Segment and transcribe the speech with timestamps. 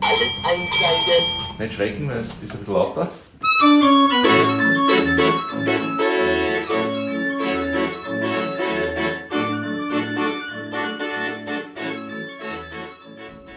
[0.00, 1.24] Alles einkleiden.
[1.58, 3.10] Nicht schrecken, weil es ist ein bisschen lauter.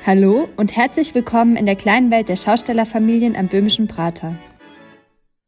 [0.06, 4.36] Hallo und herzlich willkommen in der kleinen Welt der Schaustellerfamilien am Böhmischen Prater.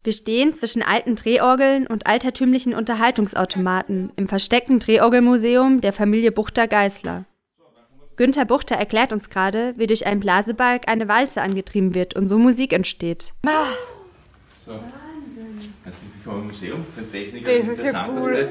[0.03, 7.25] Wir stehen zwischen alten Drehorgeln und altertümlichen Unterhaltungsautomaten im versteckten Drehorgelmuseum der Familie Buchter-Geisler.
[8.17, 12.37] Günther Buchter erklärt uns gerade, wie durch einen Blasebalg eine Walze angetrieben wird und so
[12.37, 13.33] Musik entsteht.
[14.65, 14.73] So.
[15.83, 17.57] Herzlich willkommen im Museum für den Techniker.
[17.57, 18.49] Das ist ja Interessanteste.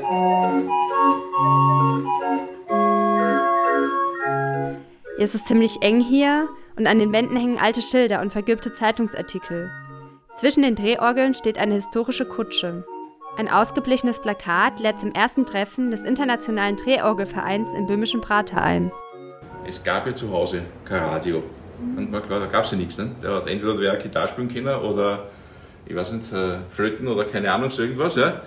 [5.19, 9.71] Es ist ziemlich eng hier und an den Wänden hängen alte Schilder und vergilbte Zeitungsartikel.
[10.35, 12.87] Zwischen den Drehorgeln steht eine historische Kutsche.
[13.37, 18.91] Ein ausgeblichenes Plakat lädt zum ersten Treffen des Internationalen Drehorgelvereins im Böhmischen Prater ein.
[19.71, 21.45] Es gab ja zu Hause kein Radio.
[21.97, 22.99] Und war klar, da gab es ja nichts.
[22.99, 23.13] Ne?
[23.23, 25.29] Der hat entweder wer Gitarre spielen können oder,
[25.87, 28.17] ich weiß nicht, äh, Flöten oder keine Ahnung, so irgendwas.
[28.17, 28.43] Ja?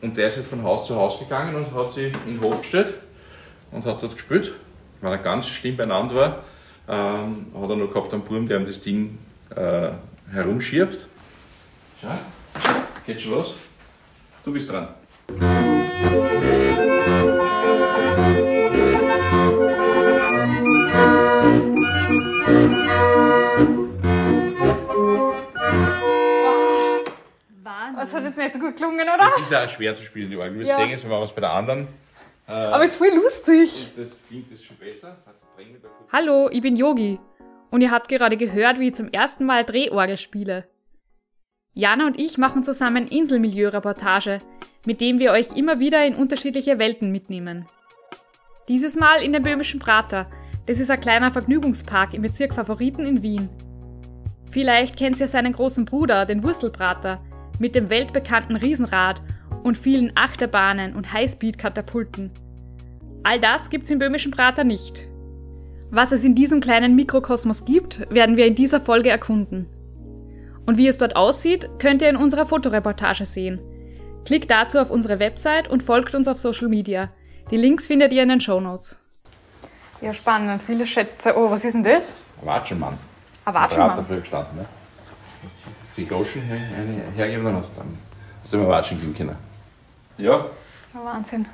[0.00, 2.60] Und der ist halt von Haus zu Haus gegangen und hat sich in den Hof
[2.60, 2.94] gestellt
[3.72, 4.52] und hat dort gespielt.
[5.00, 6.44] Weil er ganz schlimm beieinander war,
[6.88, 9.18] ähm, hat er noch gehabt einen Burm, der ihm das Ding
[9.56, 9.88] äh,
[10.30, 11.08] herumschiebt.
[12.00, 12.08] Schau,
[13.04, 13.56] geht schon los.
[14.44, 14.88] Du bist dran.
[28.04, 29.16] Das hat jetzt nicht so gut gelungen, oder?
[29.16, 30.58] Das ist auch schwer zu spielen, die Orgel.
[30.58, 30.76] Wir Ja.
[30.76, 31.88] sehen jetzt, wenn wir was bei der anderen.
[32.46, 33.82] Äh, Aber es ist voll lustig.
[33.96, 35.16] ist das, klingt das schon besser?
[36.12, 37.18] Hallo, ich bin Yogi
[37.70, 40.68] und ihr habt gerade gehört, wie ich zum ersten Mal Drehorgel spiele.
[41.72, 44.40] Jana und ich machen zusammen Inselmilieu-Reportage,
[44.84, 47.64] mit dem wir euch immer wieder in unterschiedliche Welten mitnehmen.
[48.68, 50.30] Dieses Mal in den Böhmischen Prater.
[50.66, 53.48] Das ist ein kleiner Vergnügungspark im Bezirk Favoriten in Wien.
[54.50, 57.22] Vielleicht kennt ihr seinen großen Bruder, den Wurstelprater,
[57.58, 59.22] mit dem weltbekannten Riesenrad
[59.62, 62.30] und vielen Achterbahnen und Highspeed-Katapulten.
[63.22, 65.08] All das gibt's im Böhmischen Prater nicht.
[65.90, 69.66] Was es in diesem kleinen Mikrokosmos gibt, werden wir in dieser Folge erkunden.
[70.66, 73.60] Und wie es dort aussieht, könnt ihr in unserer Fotoreportage sehen.
[74.24, 77.10] Klickt dazu auf unsere Website und folgt uns auf Social Media.
[77.50, 78.98] Die Links findet ihr in den Show Notes.
[80.00, 80.62] Ja, spannend.
[80.62, 81.36] Viele Schätze.
[81.36, 82.14] Oh, was ist denn das?
[82.40, 82.98] Ein Watschenmann.
[83.44, 83.96] Ein Brat Watschenmann.
[83.98, 84.56] dafür gestanden.
[84.56, 84.66] Ne?
[85.96, 87.98] Die Goschen her, eine hergeben, dann hast du dann
[88.42, 89.36] hast du immer Watschen geben können.
[90.18, 90.44] Ja,
[90.92, 91.46] Wahnsinn.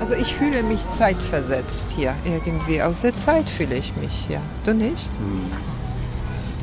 [0.00, 2.82] Also ich fühle mich zeitversetzt hier irgendwie.
[2.82, 4.40] Aus der Zeit fühle ich mich hier.
[4.64, 5.08] Du nicht?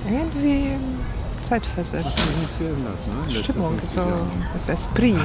[0.09, 0.99] Irgendwie ähm,
[1.43, 2.19] zeitversetzt.
[3.29, 4.01] Stimmung, so
[4.53, 5.19] das Esprit.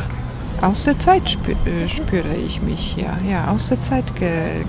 [0.64, 3.12] Aus der Zeit spü äh, spüre ich mich hier.
[3.28, 4.64] Ja, aus der Zeit ge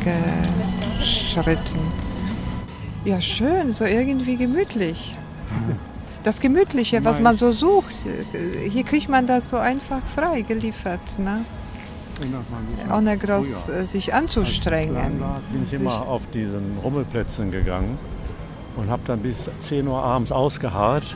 [0.99, 1.79] geschritten.
[3.05, 5.15] Ja, schön, so irgendwie gemütlich.
[6.25, 11.17] Das Gemütliche, was man so sucht, äh, hier kriegt man das so einfach frei geliefert.
[11.17, 11.45] Ne?
[12.93, 15.23] ohne groß äh, sich anzustrengen.
[15.51, 17.97] bin ich Sich- immer auf diesen Rummelplätzen gegangen
[18.75, 21.15] und habe dann bis 10 Uhr abends ausgeharrt.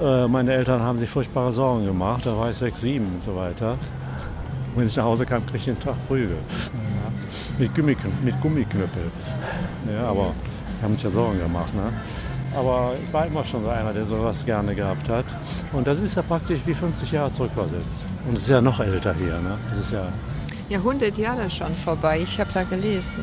[0.00, 3.36] Äh, meine Eltern haben sich furchtbare Sorgen gemacht, da war ich 6, 7 und so
[3.36, 3.72] weiter.
[3.72, 6.36] Und wenn ich nach Hause kam, krieg ich den Tag Prügel.
[6.72, 7.58] Ja.
[7.58, 9.10] Mit, Gummikn mit Gummiknüppel.
[9.92, 10.32] Ja, aber
[10.78, 11.72] die haben sich ja Sorgen gemacht.
[11.74, 11.92] Ne?
[12.56, 15.24] Aber ich war immer schon so einer, der sowas gerne gehabt hat.
[15.72, 18.06] Und das ist ja praktisch wie 50 Jahre zurückversetzt.
[18.26, 19.38] Und es ist ja noch älter hier.
[19.38, 19.58] Ne?
[19.70, 20.06] Das ist ja
[20.68, 22.20] Ja, 100 Jahre schon vorbei.
[22.22, 23.22] Ich habe da gelesen.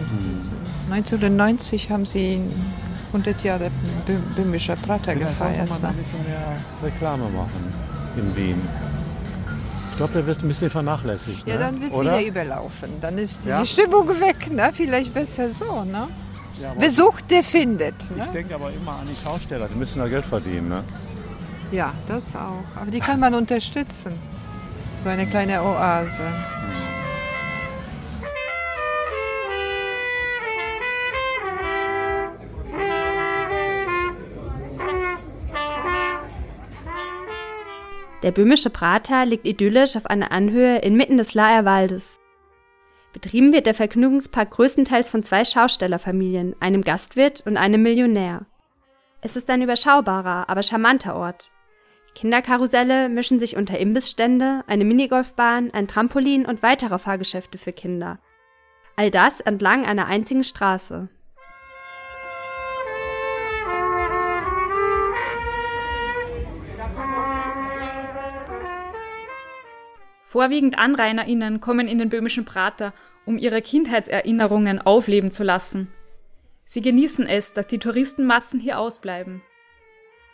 [0.90, 2.42] 1990 haben sie
[3.12, 3.66] 100 Jahre
[4.08, 5.70] Bö- Böhmischer Prater Vielleicht gefeiert.
[5.70, 5.88] man Ne?
[5.90, 6.42] ein bisschen mehr
[6.84, 7.74] Reklame machen
[8.16, 8.62] in Wien.
[9.92, 11.48] Ich glaube, der wird ein bisschen vernachlässigt.
[11.48, 11.60] Ja, ne?
[11.60, 12.90] dann wird es wieder überlaufen.
[13.02, 13.66] Dann ist die Ja.
[13.66, 14.50] Stimmung weg.
[14.52, 14.72] Ne?
[14.74, 15.84] Vielleicht besser so.
[15.84, 16.08] Ne?
[16.62, 17.96] Ja, aber Wer sucht, der findet.
[18.10, 18.28] ich Ne?
[18.34, 20.70] denke aber immer an die Schausteller, die müssen ja Geld verdienen.
[20.70, 20.84] Ne?
[21.72, 22.64] Ja, das auch.
[22.82, 24.14] Aber die kann man unterstützen.
[25.04, 26.22] So eine kleine Oase.
[38.24, 42.20] Der böhmische Prater liegt idyllisch auf einer Anhöhe inmitten des Laer Waldes.
[43.14, 48.46] Betrieben wird der Vergnügungspark größtenteils von zwei Schaustellerfamilien, einem Gastwirt und einem Millionär.
[49.22, 51.52] Es ist ein überschaubarer, aber charmanter Ort.
[52.14, 58.20] Kinderkarusselle mischen sich unter Imbissstände, eine Minigolfbahn, ein Trampolin und weitere Fahrgeschäfte für Kinder.
[58.96, 61.10] All das entlang einer einzigen Straße.
[70.32, 72.94] Vorwiegend AnrainerInnen kommen in den böhmischen Prater,
[73.26, 75.92] um ihre Kindheitserinnerungen aufleben zu lassen.
[76.64, 79.42] Sie genießen es, dass die Touristenmassen hier ausbleiben.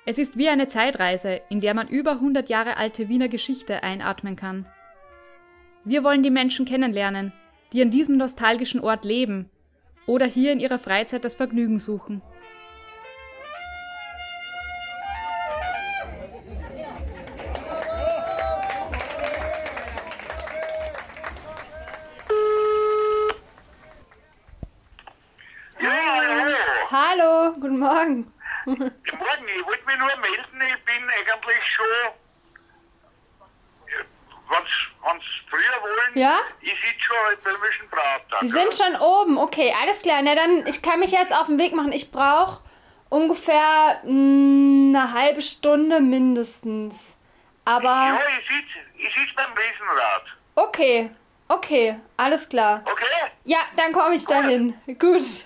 [0.06, 4.36] Es ist wie eine Zeitreise, in der man über 100 Jahre alte Wiener Geschichte einatmen
[4.36, 4.68] kann.
[5.84, 7.34] Wir wollen die Menschen kennenlernen,
[7.74, 9.50] die an diesem nostalgischen Ort leben
[10.06, 12.22] oder hier in ihrer Freizeit das Vergnügen suchen.
[27.78, 28.34] Guten Morgen.
[28.66, 32.14] Guten Morgen, ich wollte mich nur melden, ich bin eigentlich schon,
[34.50, 36.40] wenn Sie früher wollen, Ja?
[36.62, 38.38] ich sitze schon im böhmischen Prater.
[38.42, 39.38] Sie sind schon oben.
[39.38, 40.22] Okay, alles klar.
[40.24, 41.92] Na dann, ich kann mich jetzt auf den Weg machen.
[41.92, 42.62] Ich brauche
[43.10, 46.96] ungefähr mm, eine halbe Stunde mindestens.
[47.66, 50.24] Aber Ja, ich sitze ich sitz beim Riesenrad.
[50.56, 51.10] okay,
[51.50, 52.82] okay, alles klar.
[52.86, 53.32] Okay?
[53.46, 54.74] Ja, dann komme ich dahin.
[55.00, 55.46] Gut.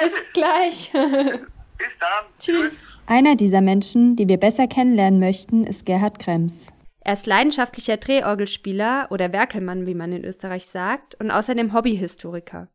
[0.00, 0.90] Bis gleich.
[0.92, 2.24] bis dann.
[2.38, 2.72] Tschüss.
[3.06, 6.68] Einer dieser Menschen, die wir besser kennenlernen möchten, ist Gerhard Krems.
[7.00, 12.68] Er ist leidenschaftlicher Drehorgelspieler oder Werkelmann, wie man in Österreich sagt, und außerdem Hobbyhistoriker.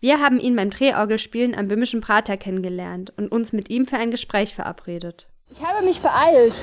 [0.00, 4.10] Wir haben ihn beim Drehorgelspielen am Böhmischen Prater kennengelernt und uns mit ihm für ein
[4.10, 5.28] Gespräch verabredet.
[5.50, 6.54] Ich habe mich beeilt,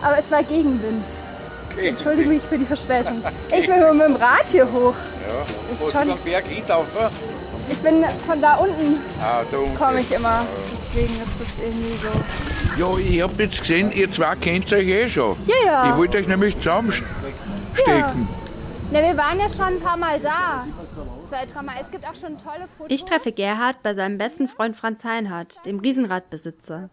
[0.00, 1.04] aber es war Gegenwind.
[1.76, 3.22] Entschuldige mich für die Verspätung.
[3.56, 4.94] Ich will mit dem Rad hier hoch.
[5.26, 5.74] Ja.
[5.74, 7.14] Ist schon, Berg einlaufen?
[7.70, 9.74] Ich bin von da unten, Ah, da unten.
[9.76, 10.44] komme ich immer.
[10.94, 12.80] Deswegen ist das irgendwie so.
[12.80, 15.36] Ja, ich hab jetzt gesehen, ihr zwei kennt euch eh schon.
[15.46, 15.90] Ja, ja.
[15.90, 18.28] Ich wollte euch nämlich zusammenstecken.
[18.90, 20.66] Na, wir waren ja schon ein paar Mal da.
[21.28, 21.74] Zwei, dreimal.
[21.82, 22.86] Es gibt auch schon tolle Fotos.
[22.88, 26.88] Ich treffe Gerhard bei seinem besten Freund Franz Heinhardt, dem Riesenradbesitzer.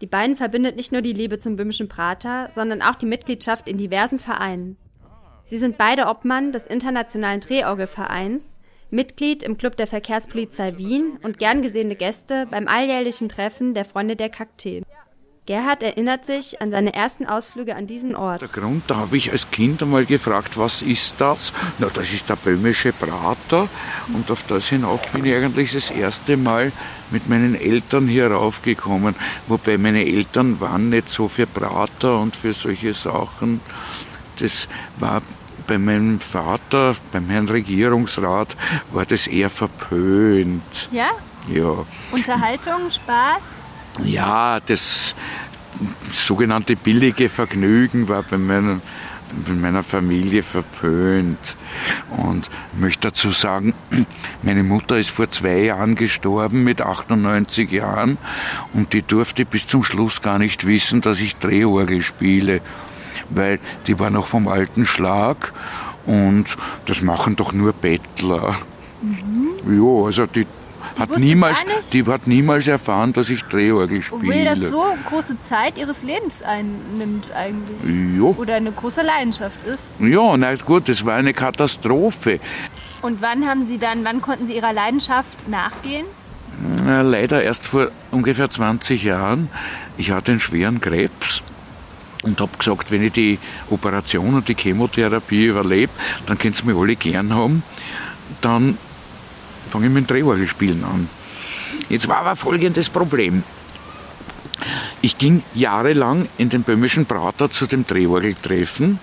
[0.00, 3.78] Die beiden verbindet nicht nur die Liebe zum Böhmischen Prater, sondern auch die Mitgliedschaft in
[3.78, 4.76] diversen Vereinen.
[5.42, 8.58] Sie sind beide Obmann des Internationalen Drehorgelvereins,
[8.94, 14.16] Mitglied im Club der Verkehrspolizei Wien und gern gesehene Gäste beim alljährlichen Treffen der Freunde
[14.16, 14.84] der Kakteen.
[15.46, 18.40] Gerhard erinnert sich an seine ersten Ausflüge an diesen Ort.
[18.40, 21.52] Der Grund, da habe ich als Kind einmal gefragt, was ist das?
[21.78, 23.68] Na, das ist der böhmische Prater.
[24.14, 26.72] Und auf das hinauf bin ich eigentlich das erste Mal
[27.10, 29.14] mit meinen Eltern hier raufgekommen.
[29.46, 33.60] Wobei meine Eltern waren nicht so für Prater und für solche Sachen.
[34.38, 34.66] Das
[34.98, 35.20] war
[35.66, 38.56] bei meinem Vater, beim Herrn Regierungsrat,
[38.92, 40.88] war das eher verpönt.
[40.92, 41.10] Ja?
[41.48, 41.84] Ja.
[42.12, 43.40] Unterhaltung, Spaß.
[44.02, 45.14] Ja, das
[46.12, 48.82] sogenannte billige Vergnügen war bei, meinen,
[49.46, 51.56] bei meiner Familie verpönt.
[52.16, 53.74] Und ich möchte dazu sagen,
[54.42, 58.18] meine Mutter ist vor zwei Jahren gestorben mit 98 Jahren
[58.72, 62.60] und die durfte bis zum Schluss gar nicht wissen, dass ich Drehorgel spiele,
[63.30, 65.52] weil die war noch vom alten Schlag
[66.06, 66.56] und
[66.86, 68.56] das machen doch nur Bettler.
[69.68, 70.46] Ja, also die
[70.98, 71.58] hat niemals,
[71.92, 74.44] die hat niemals erfahren, dass ich Drehorgel Obwohl spiele.
[74.56, 78.16] das so große Zeit ihres Lebens einnimmt eigentlich.
[78.16, 79.82] Ja, Oder eine große Leidenschaft ist.
[79.98, 82.38] ja, na gut, das war eine Katastrophe.
[83.02, 86.06] Und wann haben Sie dann, wann konnten Sie Ihrer Leidenschaft nachgehen?
[86.84, 89.50] Na, leider erst vor ungefähr 20 Jahren.
[89.96, 91.42] Ich hatte einen schweren Krebs
[92.24, 93.38] und habe gesagt, wenn ich die
[93.70, 95.92] Operation und die Chemotherapie überlebe,
[96.26, 97.62] dann könnt ihr mich alle gern haben.
[98.40, 98.78] Dann
[99.70, 101.08] fange ich mit dem Drehorgelspielen an.
[101.88, 103.42] Jetzt war aber folgendes Problem.
[105.02, 108.98] Ich ging jahrelang in den böhmischen Prater zu dem Drehorgeltreffen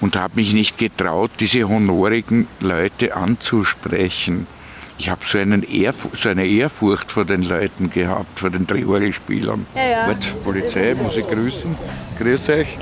[0.00, 4.46] und habe mich nicht getraut, diese honorigen Leute anzusprechen.
[4.96, 5.66] Ich habe so, einen
[6.12, 9.66] so eine Ehrfurcht vor den Leuten gehabt, vor den Drehorgelspielern.
[9.74, 10.08] Ja, ja.
[10.08, 11.74] Wart, Polizei, muss ich grüßen?
[12.18, 12.78] Grüß euch.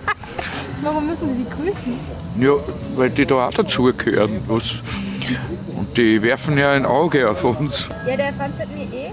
[0.82, 1.98] Warum müssen Sie sie grüßen?
[2.40, 2.52] Ja,
[2.96, 4.40] weil die da auch dazugehören.
[4.46, 4.82] Was?
[5.76, 7.88] Und die werfen ja ein Auge auf uns.
[8.06, 9.10] Ja, der Franz hat mir eh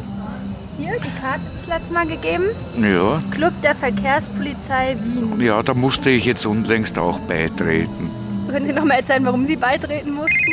[0.77, 2.45] hier die Karte das letzte Mal gegeben.
[2.81, 5.39] Ja, Club der Verkehrspolizei Wien.
[5.39, 8.09] ja, da musste ich jetzt unlängst auch beitreten.
[8.49, 10.51] Können Sie noch mal erzählen, warum Sie beitreten mussten?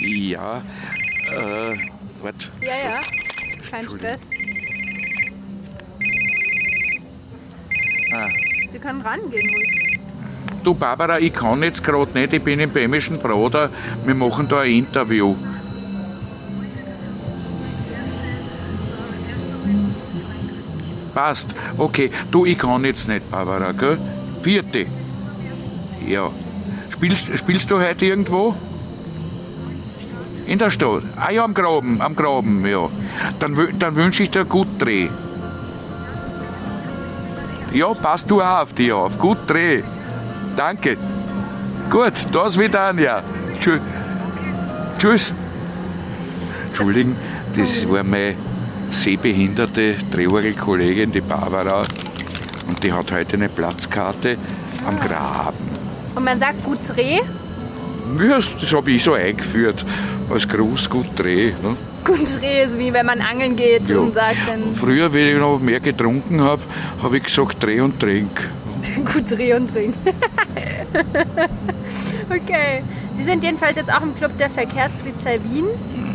[0.00, 0.62] Ja,
[1.30, 1.76] äh,
[2.22, 2.50] wart.
[2.60, 3.00] Ja, ja.
[3.70, 4.20] Kein Stress.
[8.12, 8.28] Ah.
[8.72, 9.98] Sie können rangehen ruhig.
[10.62, 13.70] Du Barbara, ich kann jetzt gerade nicht, ich bin im böhmischen Bruder,
[14.04, 15.34] wir machen da ein Interview.
[21.14, 22.10] Passt, okay.
[22.30, 23.98] Du, ich kann jetzt nicht, Barbara, gell?
[24.42, 24.86] Vierte.
[26.06, 26.30] Ja.
[26.90, 28.54] Spielst, spielst du heute irgendwo?
[30.50, 31.04] In der Stadt?
[31.14, 32.88] Ah ja, am Graben, am Graben, ja.
[33.38, 35.08] Dann, dann wünsche ich dir gut Dreh.
[37.72, 39.16] Ja, passt du auch auf dich auf.
[39.16, 39.84] Gut Dreh.
[40.56, 40.96] Danke.
[41.88, 43.22] Gut, das wieder an, ja.
[43.60, 43.78] Tschü
[44.98, 45.32] Tschüss.
[46.66, 47.14] Entschuldigen,
[47.56, 48.34] das war meine
[48.90, 51.82] sehbehinderte Drehorgelkollegin, die Barbara.
[52.66, 54.36] Und die hat heute eine Platzkarte
[54.84, 55.70] am Graben.
[56.16, 57.20] Und man sagt gut Dreh?
[58.18, 59.86] Ja, das habe ich so eingeführt.
[60.30, 61.46] Als Gruß gut Dreh.
[61.62, 61.76] Ne?
[62.04, 63.98] Gut Dreh ist wie wenn man angeln geht Ja.
[63.98, 66.62] und sagt dann Früher, wenn ich noch mehr getrunken habe,
[67.02, 68.48] habe ich gesagt Dreh und Trink.
[69.12, 69.90] gut Dreh und Dreh.
[72.30, 72.82] okay.
[73.16, 75.66] Sie sind jedenfalls jetzt auch im Club der Verkehrspolizei Wien,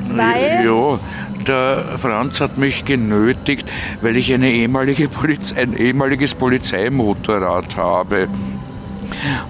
[0.09, 0.99] weil Ja,
[1.45, 3.67] der Franz hat mich genötigt,
[4.01, 8.27] weil ich eine ehemalige Poliz ein ehemaliges Polizeimotorrad habe.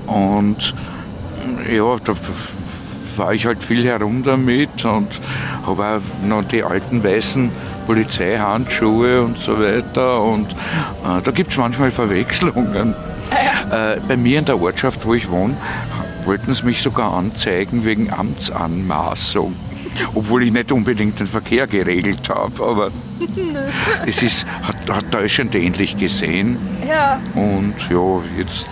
[0.05, 0.73] Und
[1.71, 2.13] ja, da
[3.15, 5.07] fahre ich halt viel herum damit und
[5.65, 7.49] habe auch noch die alten weißen
[7.87, 10.21] Polizeihandschuhe und so weiter.
[10.21, 12.93] Und äh, da gibt es manchmal Verwechslungen.
[13.71, 15.55] Äh, bei mir in der Ortschaft, wo ich wohne,
[16.25, 19.55] wollten sie mich sogar anzeigen wegen Amtsanmaßung.
[20.13, 22.91] Obwohl ich nicht unbedingt den Verkehr geregelt habe, aber
[24.05, 26.57] es ist, hat, hat täuschend ähnlich gesehen.
[26.87, 28.67] ja, Und ja, jetzt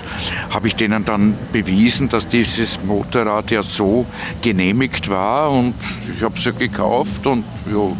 [0.49, 4.05] habe ich denen dann bewiesen, dass dieses Motorrad ja so
[4.41, 5.75] genehmigt war und
[6.13, 7.95] ich habe es ja gekauft und ja,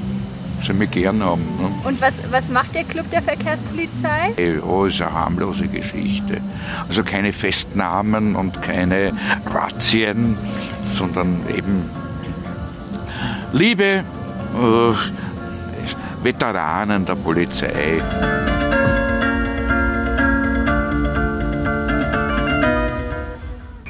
[0.66, 1.44] sie mich gern haben.
[1.60, 1.72] Ne?
[1.84, 4.34] und was, was macht der Club der Verkehrspolizei?
[4.38, 6.42] Ja, ist eine harmlose Geschichte.
[6.88, 9.14] Also keine Festnahmen und keine
[9.46, 10.38] Razzien,
[10.90, 11.90] sondern eben
[13.54, 14.04] liebe
[14.56, 14.94] äh,
[16.24, 18.02] Veteranen der Polizei.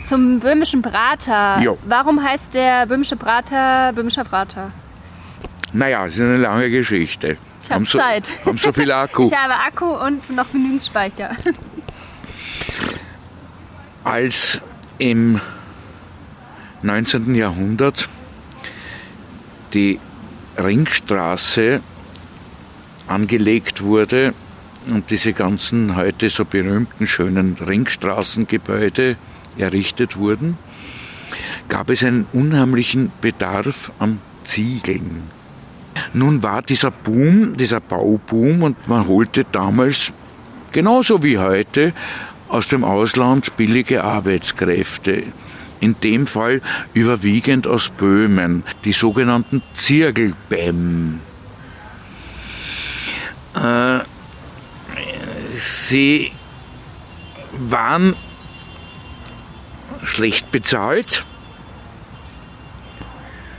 [0.06, 1.60] Zum böhmischen Brater.
[1.62, 1.78] Jo.
[1.86, 4.72] Warum heißt der böhmische Brater böhmischer Brater?
[5.72, 7.38] Naja, das ist eine lange Geschichte.
[7.64, 8.32] Ich hab haben so, Zeit.
[8.46, 9.26] Haben so viel Akku.
[9.26, 11.32] Ich habe Akku und noch genügend Speicher.
[14.04, 14.60] als
[14.98, 15.40] im
[16.82, 17.34] 19.
[17.34, 18.10] Jahrhundert
[19.74, 20.00] die
[20.58, 21.82] Ringstraße
[23.08, 24.34] angelegt wurde
[24.88, 29.16] und diese ganzen heute so berühmten schönen Ringstraßengebäude
[29.58, 30.58] errichtet wurden,
[31.70, 35.24] gab es einen unheimlichen Bedarf an Ziegeln.
[36.14, 40.12] Nun war dieser Boom, dieser Bauboom und man holte damals
[40.72, 41.94] genauso wie heute
[42.50, 45.24] aus dem Ausland billige Arbeitskräfte.
[45.84, 46.62] In dem Fall
[46.94, 51.20] überwiegend aus Böhmen, die sogenannten Zirkelbäm.
[53.54, 54.00] Äh,
[55.58, 56.32] sie
[57.52, 58.16] waren
[60.06, 61.26] schlecht bezahlt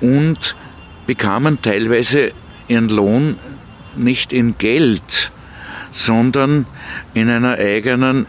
[0.00, 0.56] und
[1.06, 2.32] bekamen teilweise
[2.68, 3.38] ihren Lohn
[3.96, 5.30] nicht in Geld,
[5.92, 6.64] sondern
[7.12, 8.24] in einer eigenen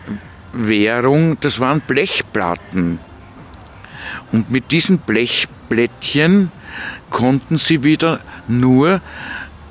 [0.52, 3.00] Währung, das waren Blechplatten.
[4.32, 6.52] Und mit diesen Blechplättchen
[7.10, 9.02] konnten sie wieder nur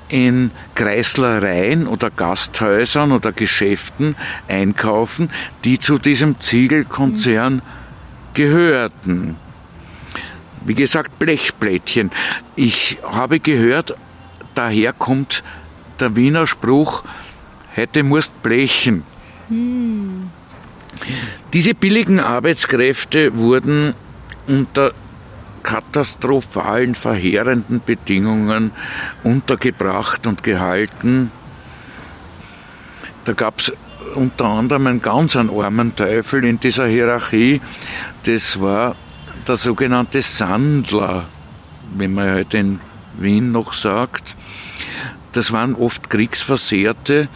[0.09, 4.17] in Kreislereien oder Gasthäusern oder Geschäften
[4.49, 5.31] einkaufen,
[5.65, 7.63] die zu diesem Ziegelkonzern
[8.35, 9.37] gehörten.
[10.65, 12.11] Wie gesagt, Blechplättchen.
[12.57, 13.95] Ich habe gehört,
[14.55, 15.43] daher kommt
[16.01, 17.05] der Wiener Spruch,
[17.77, 19.03] heute musst blechen.
[21.53, 23.95] Diese billigen Arbeitskräfte wurden
[24.47, 24.93] unter
[25.63, 28.71] katastrophalen, verheerenden Bedingungen
[29.25, 31.31] untergebracht und gehalten.
[33.25, 33.73] Da gab es
[34.15, 37.61] unter anderem einen ganz einen armen Teufel in dieser Hierarchie.
[38.25, 38.95] Das war
[39.49, 41.25] der sogenannte Sandler,
[41.95, 42.81] wenn man heute in
[43.19, 44.37] Wien noch sagt.
[45.33, 47.29] Das waren oft Kriegsversehrte,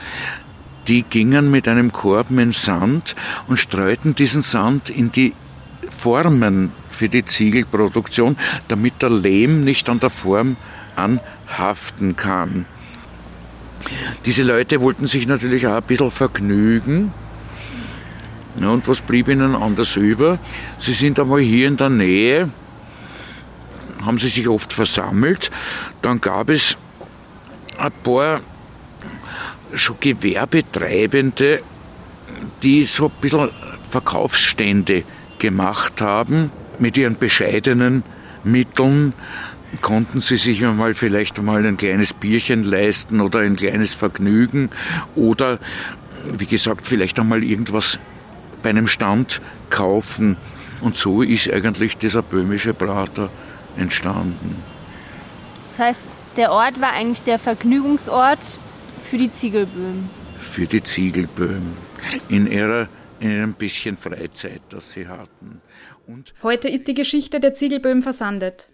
[0.86, 3.16] die gingen mit einem Korb mit Sand
[3.48, 5.34] und streuten diesen Sand in die
[5.90, 8.36] Formen für die Ziegelproduktion,
[8.66, 10.56] damit der Lehm nicht an der Form
[10.96, 12.66] anhaften kann.
[14.24, 17.12] Diese Leute wollten sich natürlich auch ein bisschen vergnügen.
[18.60, 20.38] Ja, und was blieb ihnen anders über?
[20.80, 22.50] Sie sind einmal hier in der Nähe,
[24.04, 25.52] haben sie sich oft versammelt.
[26.02, 26.76] Dann gab es
[27.78, 28.40] ein paar
[29.74, 31.62] schon Gewerbetreibende,
[32.64, 33.50] die so ein bisschen
[33.88, 35.04] Verkaufsstände
[35.38, 36.50] gemacht haben.
[36.78, 38.04] Mit ihren bescheidenen
[38.44, 39.12] Mitteln
[39.82, 44.70] konnten sie sich einmal vielleicht mal ein kleines Bierchen leisten oder ein kleines Vergnügen
[45.14, 45.58] oder,
[46.36, 47.98] wie gesagt, vielleicht einmal irgendwas
[48.62, 50.36] bei einem Stand kaufen.
[50.80, 53.30] Und so ist eigentlich dieser böhmische Prater
[53.76, 54.62] entstanden.
[55.76, 56.00] Das heißt,
[56.36, 58.60] der Ort war eigentlich der Vergnügungsort
[59.10, 60.08] für die Ziegelböhmen.
[60.40, 61.76] für die Ziegelböhmen.
[62.28, 62.88] In ihrer
[63.20, 65.60] in ein bisschen Freizeit, das sie hatten.
[66.42, 68.70] Heute ist die Geschichte der Ziegelböhmen versandet.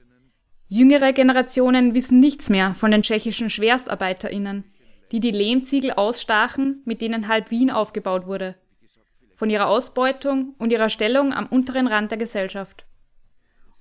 [0.69, 4.64] Jüngere Generationen wissen nichts mehr von den tschechischen SchwerstarbeiterInnen,
[5.12, 8.57] die die Lehmziegel ausstachen, mit denen halb Wien aufgebaut wurde.
[9.37, 12.87] Von ihrer Ausbeutung und ihrer Stellung am unteren Rand der Gesellschaft.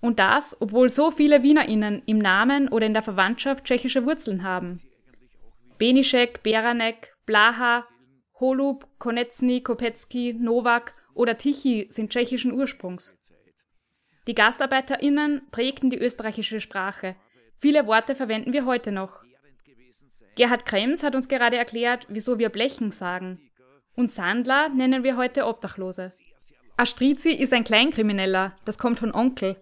[0.01, 4.81] Und das, obwohl so viele WienerInnen im Namen oder in der Verwandtschaft tschechische Wurzeln haben.
[5.77, 7.85] Benischek, Beranek, Blaha,
[8.39, 13.17] Holub, Konecny, Kopetzky, Nowak oder Tichy sind tschechischen Ursprungs.
[14.27, 17.15] Die GastarbeiterInnen prägten die österreichische Sprache.
[17.59, 19.23] Viele Worte verwenden wir heute noch.
[20.35, 23.51] Gerhard Krems hat uns gerade erklärt, wieso wir Blechen sagen.
[23.95, 26.13] Und Sandler nennen wir heute Obdachlose.
[26.77, 29.57] Astrizi ist ein Kleinkrimineller, das kommt von Onkel.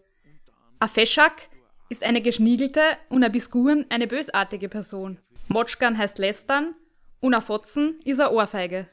[0.79, 1.49] A Feschak
[1.89, 5.19] ist eine geschniegelte und a Biskuren eine bösartige Person.
[5.49, 6.73] Motschkan heißt lästern
[7.19, 8.87] und a Fotzen ist a Ohrfeige.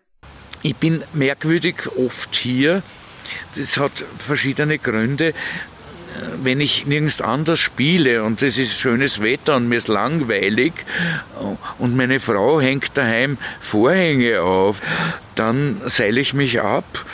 [0.63, 2.83] Ich bin merkwürdig oft hier.
[3.55, 5.35] Das hat verschiedene Gründe.
[6.43, 10.73] Wenn ich nirgends anders spiele und es ist schönes Wetter und mir ist langweilig
[11.79, 14.81] und meine Frau hängt daheim Vorhänge auf,
[15.37, 17.05] dann seile ich mich ab,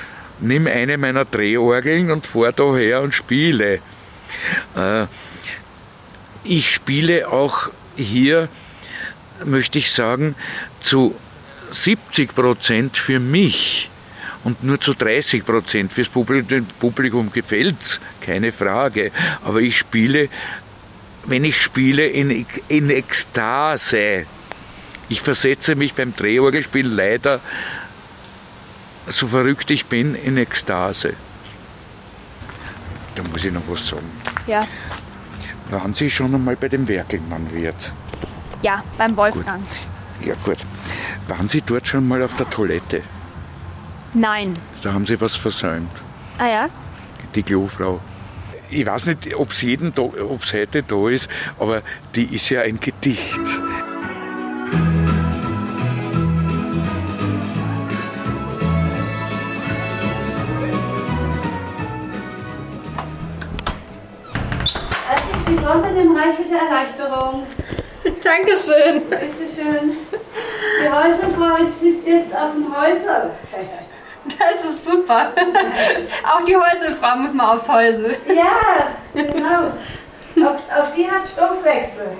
[0.41, 3.81] nimm eine meiner Drehorgeln und fahre daher und spiele.
[4.75, 5.07] Äh,
[6.45, 8.49] Ich spiele auch hier,
[9.45, 10.35] möchte ich sagen,
[10.81, 11.15] zu
[11.71, 13.89] 70 Prozent für mich
[14.45, 16.67] und nur zu 30 Prozent fürs Publikum.
[16.79, 19.11] Publikum gefällt's, keine Frage.
[19.43, 20.29] Aber ich spiele,
[21.25, 24.27] wenn ich spiele, in, in Ekstase.
[25.09, 27.41] Ich versetze mich beim Drehorgelspiel leider,
[29.07, 31.15] so verrückt ich bin, in Ekstase.
[33.15, 34.11] Da muss ich noch was sagen.
[34.47, 34.67] Ja.
[35.71, 37.93] Waren Sie schon einmal bei dem Werkelmann-Wirt?
[38.63, 39.63] Ja, beim Wolfgang.
[40.25, 40.59] Ja, gut.
[41.29, 43.03] Waren Sie dort schon mal auf der Toilette?
[44.15, 44.55] Nein.
[44.83, 45.91] Da haben Sie was versäumt.
[46.39, 46.69] Ah ja?
[47.35, 48.01] Die Klofrau.
[48.71, 51.83] Ich weiß nicht, ob es heute da ist, aber
[52.15, 53.41] die ist ja ein Gedicht.
[65.09, 67.47] Herzlich willkommen im Reiche der Erleichterung.
[68.23, 69.03] Dankeschön.
[69.11, 69.97] Bitte schön.
[70.83, 73.31] Die Häuserfrau sitzt jetzt auf dem Häusel.
[74.25, 75.33] Das ist super.
[76.25, 78.17] Auch die Häuselfrau muss mal aufs Häusel.
[78.27, 79.73] Ja, genau.
[80.49, 82.17] Auch, auch die hat Stoffwechsel.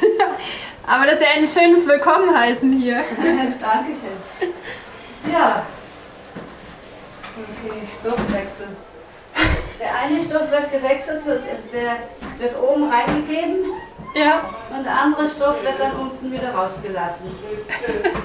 [0.86, 2.96] Aber das ist ja ein schönes Willkommenheißen hier.
[3.16, 4.52] Dankeschön.
[5.32, 5.66] Ja.
[7.36, 8.68] Okay, Stoffwechsel.
[9.80, 11.22] Der eine Stoff wird gewechselt,
[11.72, 11.96] der
[12.38, 13.64] wird oben reingegeben.
[14.14, 14.44] Ja.
[14.70, 17.26] Und der andere Stoff wird dann unten wieder rausgelassen.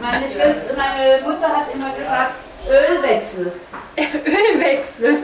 [0.02, 2.34] Meine, Schwester, meine Mutter hat immer gesagt,
[2.70, 3.52] Ölwechsel.
[3.98, 5.18] Ölwechsel.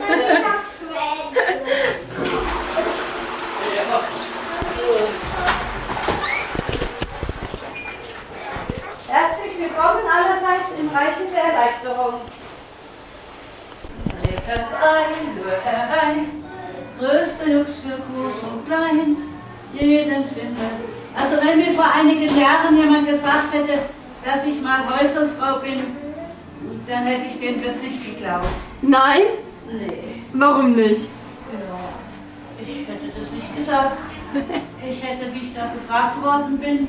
[9.08, 12.20] Herzlich willkommen allerseits im Reiche der Erleichterung.
[14.10, 16.44] Tretet ein, hört herein,
[16.98, 19.16] größte Jux für groß und klein,
[19.72, 20.66] jeden Sinne.
[21.14, 23.78] Also wenn mir vor einigen Jahren jemand gesagt hätte,
[24.24, 26.05] dass ich mal Häuselfrau bin,
[26.88, 28.46] dann hätte ich dem das nicht geglaubt.
[28.82, 29.22] Nein?
[29.70, 30.22] Nee.
[30.32, 31.08] Warum nicht?
[31.52, 31.78] Ja,
[32.60, 33.96] ich hätte das nicht gedacht.
[34.88, 36.88] Ich hätte, wie ich da gefragt worden bin,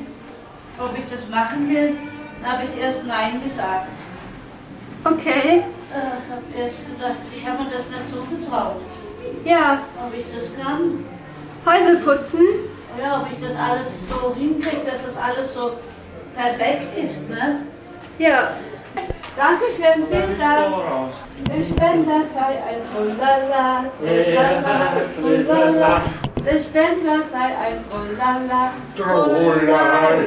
[0.78, 1.96] ob ich das machen will,
[2.44, 3.88] habe ich erst Nein gesagt.
[5.04, 5.62] Okay.
[5.90, 8.76] Ich habe erst gedacht, ich habe mir das nicht zugetraut.
[9.44, 9.80] Ja.
[10.04, 11.04] Ob ich das kann,
[11.66, 12.44] Häusel putzen?
[13.00, 15.72] ja, ob ich das alles so hinkriege, dass das alles so
[16.34, 17.60] perfekt ist, ne?
[18.18, 18.50] Ja.
[19.38, 20.74] Dankeschön, vielen Dank.
[21.46, 24.78] Der Spender sei ein Trullala, Trullala,
[25.14, 26.02] Trullala.
[26.44, 30.26] Der Spender sei ein Trullala, Trullala.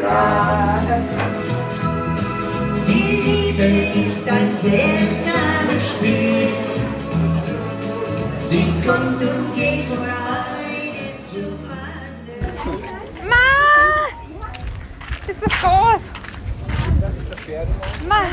[2.87, 3.67] Die Liebe
[4.07, 6.53] ist ein seltsames Spiel.
[8.45, 13.29] Sie kommt und geht von einem zum anderen.
[13.29, 13.47] Ma!
[15.27, 16.03] Ist das groß?
[18.07, 18.15] Ma!
[18.21, 18.23] Ma,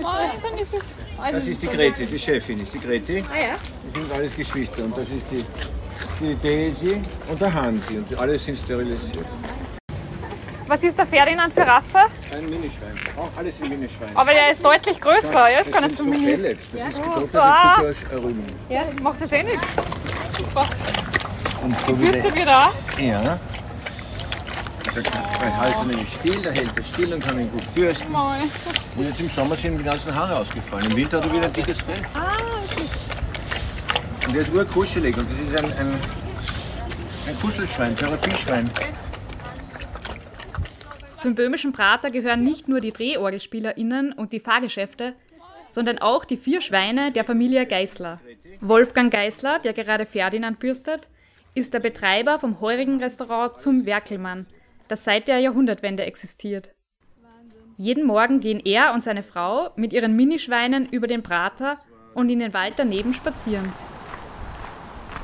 [0.00, 1.32] ist es.
[1.32, 3.22] Das ist die Grete, die Chefin ist die Grete.
[3.32, 3.54] Ah ja.
[3.84, 5.44] Das sind alles Geschwister und das ist die,
[6.20, 9.24] die Daisy und der Hansi und alle sind sterilisiert.
[10.68, 11.98] Was ist der Ferdinand für Rasse?
[12.32, 14.10] Ein Minischwein, auch alles sind Minischweine.
[14.16, 15.48] Aber der ist deutlich größer.
[15.50, 16.26] Ja, ist das gar nicht so mini.
[16.26, 17.04] Pellets, das ist Ja.
[17.04, 17.76] getrocknete Ah.
[18.00, 18.44] Zuckerrüben.
[18.68, 19.66] Ja, macht das eh nichts.
[20.36, 20.66] Super.
[21.62, 22.72] Und so wieder, wieder.
[22.98, 23.38] ja,
[25.04, 28.14] hält er nämlich still, der hält er still und kann ihn gut bürsten.
[28.14, 30.90] Und jetzt im Sommer sind ihm die ganzen Haare ausgefallen.
[30.90, 32.00] Im Winter hat er wieder ein dickes Fell.
[32.14, 32.32] Ah,
[32.64, 32.82] okay.
[34.26, 35.94] Und der ist urkuschelig und das ist ein, ein,
[37.28, 38.70] ein Kuschelschwein, Therapieschwein.
[41.18, 45.14] Zum böhmischen Prater gehören nicht nur die DrehorgelspielerInnen und die Fahrgeschäfte,
[45.68, 48.20] sondern auch die vier Schweine der Familie Geißler.
[48.60, 51.08] Wolfgang Geißler, der gerade Ferdinand bürstet,
[51.54, 54.46] ist der Betreiber vom heurigen Restaurant zum Werkelmann,
[54.88, 56.70] das seit der Jahrhundertwende existiert.
[57.78, 61.76] Jeden Morgen gehen er und seine Frau mit ihren Minischweinen über den Prater
[62.14, 63.70] und in den Wald daneben spazieren.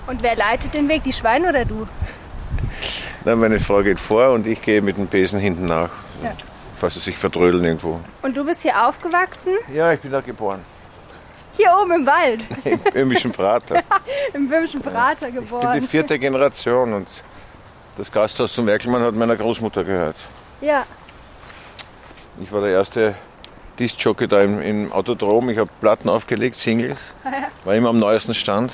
[0.06, 1.86] Und wer leitet den Weg, die Schweine oder du?
[3.24, 5.90] Dann meine Frau geht vor und ich gehe mit dem Besen hinten nach,
[6.22, 6.32] Ja.
[6.76, 8.00] falls sie sich verdrödeln irgendwo.
[8.22, 9.52] Und du bist hier aufgewachsen?
[9.72, 10.60] Ja, ich bin da geboren.
[11.56, 12.40] Hier oben im Wald.
[12.64, 13.82] Im böhmischen Prater.
[14.34, 15.80] Im böhmischen Prater Ich bin geboren.
[15.80, 17.06] die vierte Generation und
[17.96, 20.16] das Gasthaus zum Werkelmann hat meiner Großmutter gehört.
[20.60, 20.84] Ja.
[22.40, 23.14] Ich war der erste
[23.78, 25.50] Disc-Jockey da im, im Autodrom.
[25.50, 27.14] Ich habe Platten aufgelegt, Singles.
[27.64, 28.72] War immer am neuesten Stand.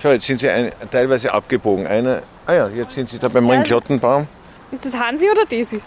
[0.00, 1.86] Schau, jetzt sind sie ein, teilweise abgebogen.
[1.86, 4.28] Eine, ah ja, jetzt sind sie da beim Ringklottenbaum.
[4.70, 5.80] Ist das Hansi oder Daisy?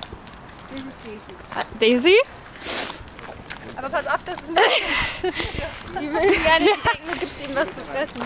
[1.79, 2.15] Daisy?
[3.77, 5.33] Aber pass auf, das ist nicht.
[5.99, 8.21] Die will gerne denken, du gibst ihm was zu fressen.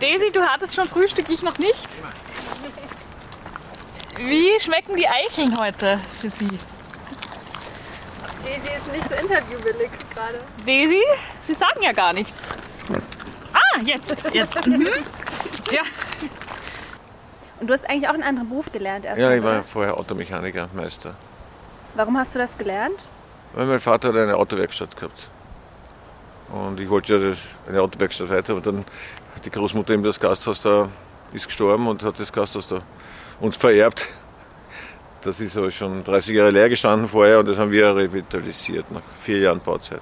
[0.00, 1.88] Daisy, du hattest schon Frühstück, ich noch nicht.
[4.20, 6.46] Wie schmecken die Eicheln heute für Sie?
[8.44, 10.40] Daisy ist nicht so interviewwillig gerade.
[10.66, 11.02] Daisy,
[11.40, 12.50] Sie sagen ja gar nichts.
[13.54, 14.66] Ah, jetzt, jetzt.
[14.66, 14.86] Mhm.
[15.70, 15.82] Ja.
[17.60, 19.18] Und du hast eigentlich auch einen anderen Beruf gelernt erst.
[19.18, 19.52] Ja, ich oder?
[19.52, 21.14] war vorher Automechaniker, Meister.
[21.94, 23.00] Warum hast du das gelernt?
[23.54, 25.28] Weil mein Vater hat eine Autowerkstatt gehabt.
[26.50, 27.36] Und ich wollte ja
[27.68, 28.84] eine Autowerkstatt weiter, aber dann
[29.34, 30.88] hat die Großmutter ihm das Gasthaus da,
[31.32, 32.82] ist gestorben und hat das Gasthaus da
[33.40, 34.08] uns vererbt.
[35.22, 39.02] Das ist aber schon 30 Jahre leer gestanden vorher und das haben wir revitalisiert nach
[39.20, 40.00] vier Jahren Bauzeit.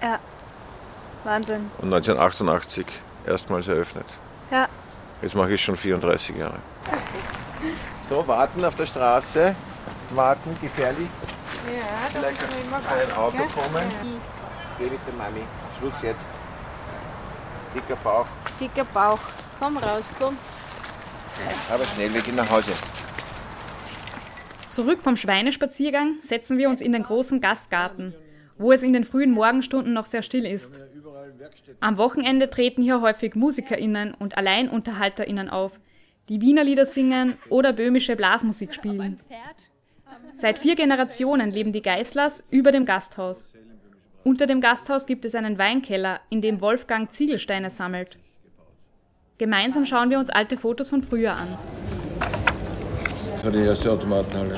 [0.00, 0.18] Ja.
[1.24, 1.70] Wahnsinn.
[1.78, 2.86] Und 1988
[3.26, 4.06] erstmals eröffnet.
[4.50, 4.68] Ja.
[5.22, 6.58] Jetzt mache ich schon 34 Jahre.
[8.08, 9.56] So, warten auf der Straße.
[10.10, 11.08] Warten, gefährlich.
[11.66, 13.82] Ja, Vielleicht kann ein Auto kommen.
[14.78, 15.42] Geh mit der Mami.
[15.78, 16.20] Schluss jetzt.
[17.74, 18.26] Dicker Bauch.
[18.60, 19.18] Dicker Bauch.
[19.58, 20.36] Komm raus, komm.
[21.70, 22.72] Aber schnell, wir gehen nach Hause.
[24.70, 28.14] Zurück vom Schweinespaziergang setzen wir uns in den großen Gastgarten,
[28.58, 30.82] wo es in den frühen Morgenstunden noch sehr still ist.
[31.80, 35.78] Am Wochenende treten hier häufig MusikerInnen und AlleinunterhalterInnen auf,
[36.28, 39.20] die Wiener Lieder singen oder böhmische Blasmusik spielen.
[40.34, 43.48] Seit vier Generationen leben die Geißlers über dem Gasthaus.
[44.24, 48.18] Unter dem Gasthaus gibt es einen Weinkeller, in dem Wolfgang Ziegelsteine sammelt.
[49.38, 51.46] Gemeinsam schauen wir uns alte Fotos von früher an.
[53.34, 54.56] Das war die erste Automatenhalle.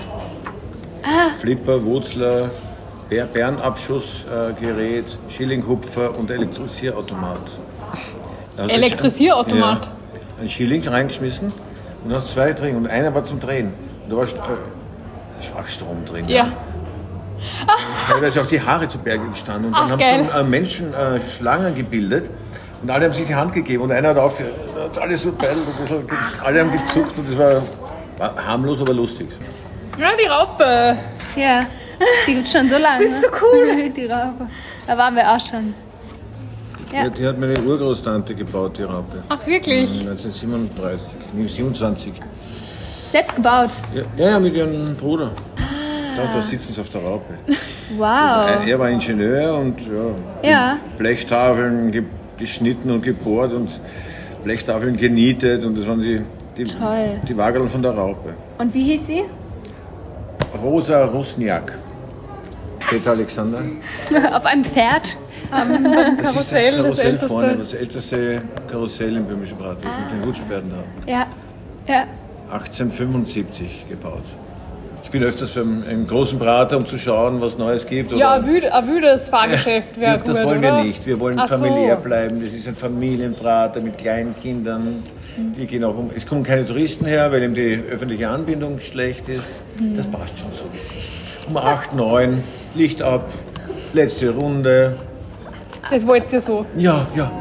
[1.02, 1.30] Ah.
[1.40, 2.48] Flipper, Wurzler,
[3.08, 7.40] Bär, Bärenabschussgerät, Schillinghupfer und Elektrisierautomat.
[8.56, 9.86] Also Elektrisierautomat?
[9.86, 11.52] Ja, ein Schilling reingeschmissen
[12.04, 13.72] und dann zwei drin und einer war zum Drehen.
[14.04, 16.28] Und da war äh, Schwachstrom drin.
[16.28, 16.52] Ja.
[18.08, 19.66] Teilweise auch die Haare zu Berge gestanden.
[19.66, 20.28] Und dann Ach, haben geil.
[20.32, 22.30] so äh, Menschen äh, Schlangen gebildet
[22.82, 25.66] und alle haben sich die Hand gegeben und einer hat aufgehört, hat alles so beidelt
[25.66, 27.62] und das hat, alle haben gezuckt und das war,
[28.18, 29.28] war harmlos, aber lustig.
[29.98, 30.96] Ja, die Raupe.
[31.36, 31.66] Ja.
[32.26, 33.02] Die gibt schon so lange.
[33.04, 33.90] Das ist so cool.
[33.96, 34.46] Die Raupe.
[34.86, 35.74] Da waren wir auch schon.
[36.92, 37.04] Ja.
[37.04, 37.08] Ja.
[37.10, 39.22] Die hat meine Urgroßtante gebaut, die Raupe.
[39.28, 39.90] Ach, wirklich?
[39.90, 42.12] Mhm, 1937, nee, 27.
[43.12, 43.70] Selbst gebaut.
[44.16, 45.30] Ja, ja, mit ihrem Bruder.
[46.16, 47.34] Da, da sitzen sie auf der Raupe.
[47.96, 48.66] Wow.
[48.66, 49.78] Er war Ingenieur und
[50.42, 50.78] ja, Ja.
[50.96, 52.04] Blechtafeln ge
[52.38, 53.68] geschnitten und gebohrt und
[54.44, 56.22] Blechtafeln genietet und das waren die,
[56.56, 57.20] die, Toll.
[57.28, 58.34] die Wagerl von der Raupe.
[58.58, 59.24] Und wie hieß sie?
[60.62, 61.76] Rosa Rusniak.
[62.88, 63.60] Peter Alexander.
[64.32, 65.16] Auf einem Pferd.
[65.50, 65.84] Am
[66.22, 71.10] Das ist das Karussell vorne, das älteste Karussell im böhmischen Bratwurst mit den Rutschpferden da.
[71.10, 71.26] Ja.
[71.86, 72.04] Ja.
[72.50, 74.24] 1875 gebaut.
[75.08, 78.12] Ich bin öfters beim im großen Prater, um zu schauen, was Neues gibt.
[78.12, 80.76] Ja, ein wüd- ein wüdes Fahrgeschäft wäre gut, das wollen oder?
[80.76, 81.06] wir nicht.
[81.06, 81.54] Wir wollen Ach so.
[81.56, 82.38] familiär bleiben.
[82.42, 85.02] Das ist ein Familienprater mit kleinen Kindern.
[85.38, 86.10] Die gehen auch um.
[86.14, 89.44] Es kommen keine Touristen her, weil eben die öffentliche Anbindung schlecht ist.
[89.80, 89.96] Mhm.
[89.96, 90.66] Das passt schon so.
[91.48, 92.44] Um 8, 9,
[92.74, 93.30] Licht ab,
[93.94, 94.94] letzte Runde.
[95.90, 96.66] Das wollt ihr so.
[96.76, 97.30] Ja, ja.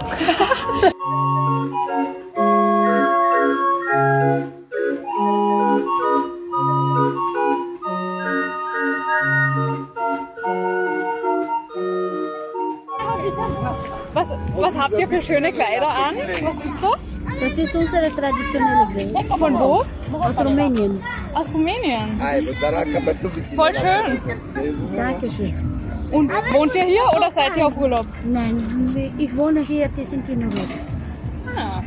[14.88, 16.15] habt ihr für schöne Kleider an?
[16.41, 17.39] Was ist das?
[17.39, 19.38] Das ist unsere traditionelle Welt.
[19.38, 19.84] Von wo?
[20.13, 21.02] Aus Rumänien.
[21.34, 22.19] Aus Rumänien.
[23.56, 24.95] Voll schön.
[24.95, 25.54] Dankeschön.
[26.12, 28.06] Und wohnt ihr hier oder seid ihr auf Urlaub?
[28.23, 30.69] Nein, ich wohne hier, die sind in Urlaub.
[31.58, 31.82] Ah.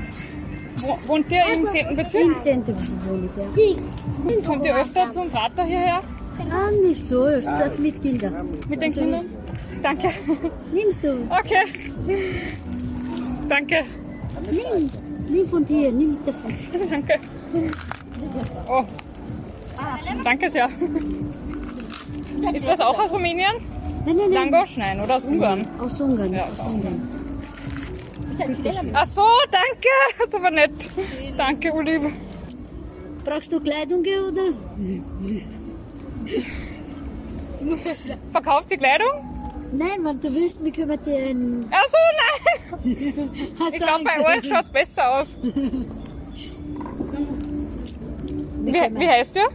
[0.76, 1.96] Wo, wohnt ihr im 10.
[1.96, 2.24] Bezirk?
[2.24, 2.66] Im 10.
[2.66, 4.46] wohne ich, ja.
[4.46, 6.02] Kommt ihr öfter zum Prater hierher?
[6.50, 8.48] Ah, nicht so öfters mit Kindern.
[8.68, 9.24] Mit den Kindern?
[9.82, 10.10] Danke.
[10.72, 11.26] Nimmst du?
[11.30, 11.64] Okay.
[13.50, 13.84] Danke.
[14.48, 14.88] Nimm,
[15.28, 16.54] nimm von dir, nimm davon.
[16.90, 17.18] Danke.
[18.68, 18.84] Oh.
[20.22, 20.68] Danke sehr.
[22.54, 23.56] Ist das auch aus Rumänien?
[24.06, 24.50] Nein, nein, nein.
[24.50, 24.76] Langosch?
[24.76, 25.66] Nein, oder aus Ungarn?
[25.80, 26.32] Aus Ungarn.
[26.32, 27.08] Ja, aus Ungarn.
[28.92, 29.88] Ach so, danke.
[30.18, 30.88] Das ist aber nett.
[31.36, 32.12] Danke, Liebe.
[33.24, 34.54] Brauchst du Kleidung oder?
[38.32, 39.29] Verkauft die Kleidung?
[39.72, 41.64] Nein, weil du willst, können wir dir ein...
[41.70, 42.30] Ach so, nein.
[43.72, 45.36] Ich du glaube, bei euch schaut es besser aus.
[48.62, 49.48] Wie, wie heißt ihr?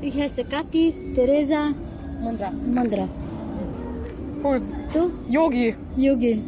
[0.00, 1.72] Ich heiße Kathi, Teresa,
[2.20, 2.50] Mondra.
[2.50, 3.08] Mondra.
[4.42, 4.60] Cool.
[4.92, 5.10] Du?
[5.28, 5.74] Yogi.
[5.96, 6.42] Yogi.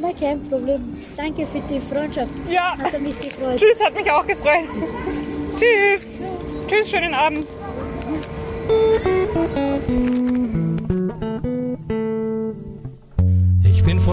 [0.00, 0.96] Na, kein Problem.
[1.16, 2.30] Danke für die Freundschaft.
[2.50, 2.76] Ja.
[2.78, 3.56] Hat mich gefreut.
[3.56, 4.64] Tschüss, hat mich auch gefreut.
[5.56, 6.18] Tschüss.
[6.66, 7.46] Tschüss, schönen Abend.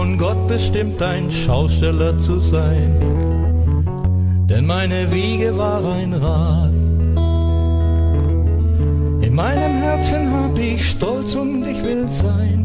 [0.04, 2.92] Von Gott bestimmt, ein Schausteller zu sein,
[4.46, 6.74] denn meine Wiege war ein Rad.
[9.22, 12.60] In meinem Herzen hab ich Stolz und ich will sein,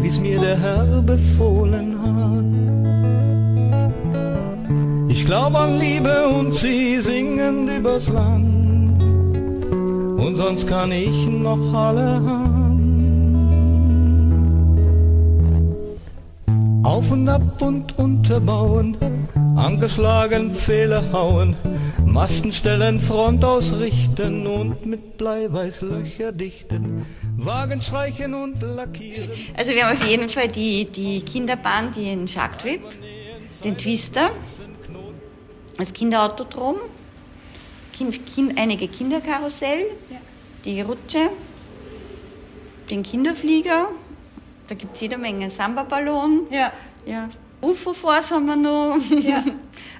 [0.00, 2.50] wie's mir der Herr befohlen hat.
[5.08, 9.00] Ich glaub an Liebe und sie singen übers Land,
[10.24, 12.41] und sonst kann ich noch alle haben.
[17.02, 18.96] Auf und ab und unterbauen,
[19.56, 21.56] angeschlagen Pfähle hauen,
[22.06, 27.04] Masten stellen, Front ausrichten und mit Bleiweiß Löcher dichten,
[27.36, 29.30] Wagen streichen und lackieren.
[29.56, 32.82] Also wir haben auf jeden Fall die, die Kinderbahn, den Shark Trip,
[33.64, 34.30] den Twister,
[35.78, 36.76] das Kinderautodrom,
[37.92, 39.86] kind, kind, einige Kinderkarussell,
[40.64, 41.30] die Rutsche,
[42.90, 43.88] den Kinderflieger,
[44.68, 46.46] da gibt es jede Menge Samba-Ballon.
[46.50, 46.72] Ja.
[47.06, 47.28] Ja.
[47.60, 48.98] UFO-Force haben wir noch.
[49.10, 49.42] Ja.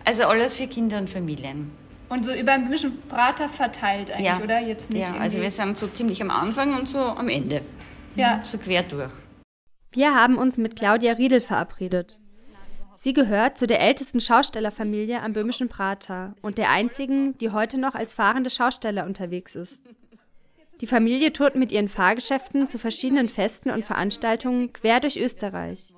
[0.05, 1.71] Also alles für Kinder und Familien.
[2.09, 4.41] Und so über ein bisschen Prater verteilt eigentlich, Ja.
[4.43, 4.59] oder?
[4.61, 7.63] Jetzt nicht Ja, also wir sind so ziemlich am Anfang und so am Ende.
[8.17, 8.41] Ja.
[8.43, 9.13] So quer durch.
[9.93, 12.19] Wir haben uns mit Claudia Riedel verabredet.
[12.97, 17.95] Sie gehört zu der ältesten Schaustellerfamilie am böhmischen Prater und der einzigen, die heute noch
[17.95, 19.81] als fahrende Schausteller unterwegs ist.
[20.81, 25.95] Die Familie tourt mit ihren Fahrgeschäften zu verschiedenen Festen und Veranstaltungen quer durch Österreich.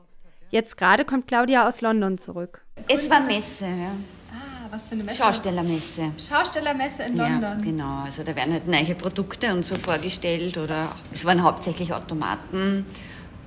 [0.55, 2.61] Jetzt gerade kommt Claudia aus London zurück.
[2.87, 3.91] Es war Messe, ja.
[4.33, 5.17] Ah, was für eine Messe?
[5.21, 6.13] Schaustellermesse.
[6.17, 7.61] Schaustellermesse in Ja, London.
[7.61, 8.05] genau.
[8.05, 12.87] Also da werden halt neue Produkte und so vorgestellt oder es waren hauptsächlich Automaten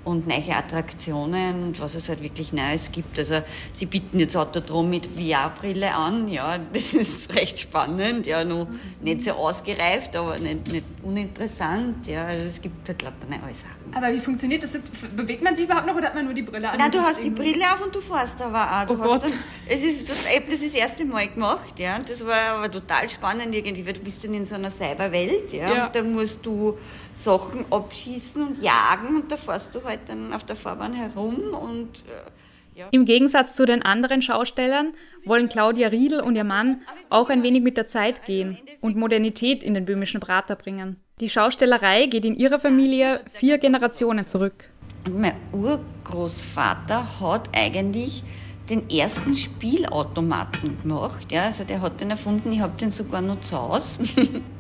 [0.08, 3.20] und neue Attraktionen und was es halt wirklich Neues gibt.
[3.20, 3.41] Also
[3.74, 8.67] sie bieten jetzt Autodrom mit VR-Brille an, ja, das ist recht spannend, ja, noch
[9.02, 13.93] nicht so ausgereift, aber nicht, nicht uninteressant, ja, also es gibt halt lauter neue Sachen.
[13.93, 14.91] Aber wie funktioniert das jetzt?
[15.15, 16.78] Bewegt man sich überhaupt noch oder hat man nur die Brille an?
[16.78, 18.88] Nein, du hast die Brille auf und du fährst aber auch.
[18.88, 19.24] Du Oh Gott.
[19.24, 19.34] Dann,
[19.67, 21.98] es ist das, ich hab das das erste Mal gemacht, ja.
[22.00, 25.74] Das war aber total spannend irgendwie, weil du bist dann in so einer Cyberwelt, ja.
[25.74, 25.86] Ja.
[25.86, 26.78] Und dann musst du
[27.23, 32.06] Sachen abschießen und jagen und da fährst du halt dann auf der Fahrbahn herum und
[32.06, 32.32] äh,
[32.77, 32.89] ja.
[32.91, 34.93] Im Gegensatz zu den anderen Schaustellern
[35.25, 39.63] wollen Claudia Riedel und ihr Mann auch ein wenig mit der Zeit gehen und Modernität
[39.63, 40.97] in den böhmischen Prater bringen.
[41.19, 44.69] Die Schaustellerei geht in ihrer Familie vier Generationen zurück.
[45.10, 48.23] Mein Urgroßvater hat eigentlich
[48.69, 51.32] den ersten Spielautomaten gemacht.
[51.32, 54.03] Ja, also der hat den erfunden, ich habe den sogar noch zu Hause.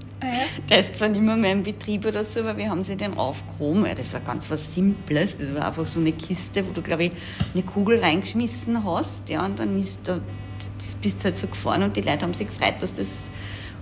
[0.69, 3.17] Der ist zwar nicht mehr mehr im Betrieb oder so, aber wir haben sie den
[3.17, 3.85] aufgehoben.
[3.85, 5.37] Ja, das war ganz was Simples.
[5.37, 7.11] Das war einfach so eine Kiste, wo du, glaube ich,
[7.53, 9.29] eine Kugel reingeschmissen hast.
[9.29, 10.19] Ja, und dann ist da,
[10.77, 13.29] das bist halt so gefahren und die Leute haben sich gefreut, dass das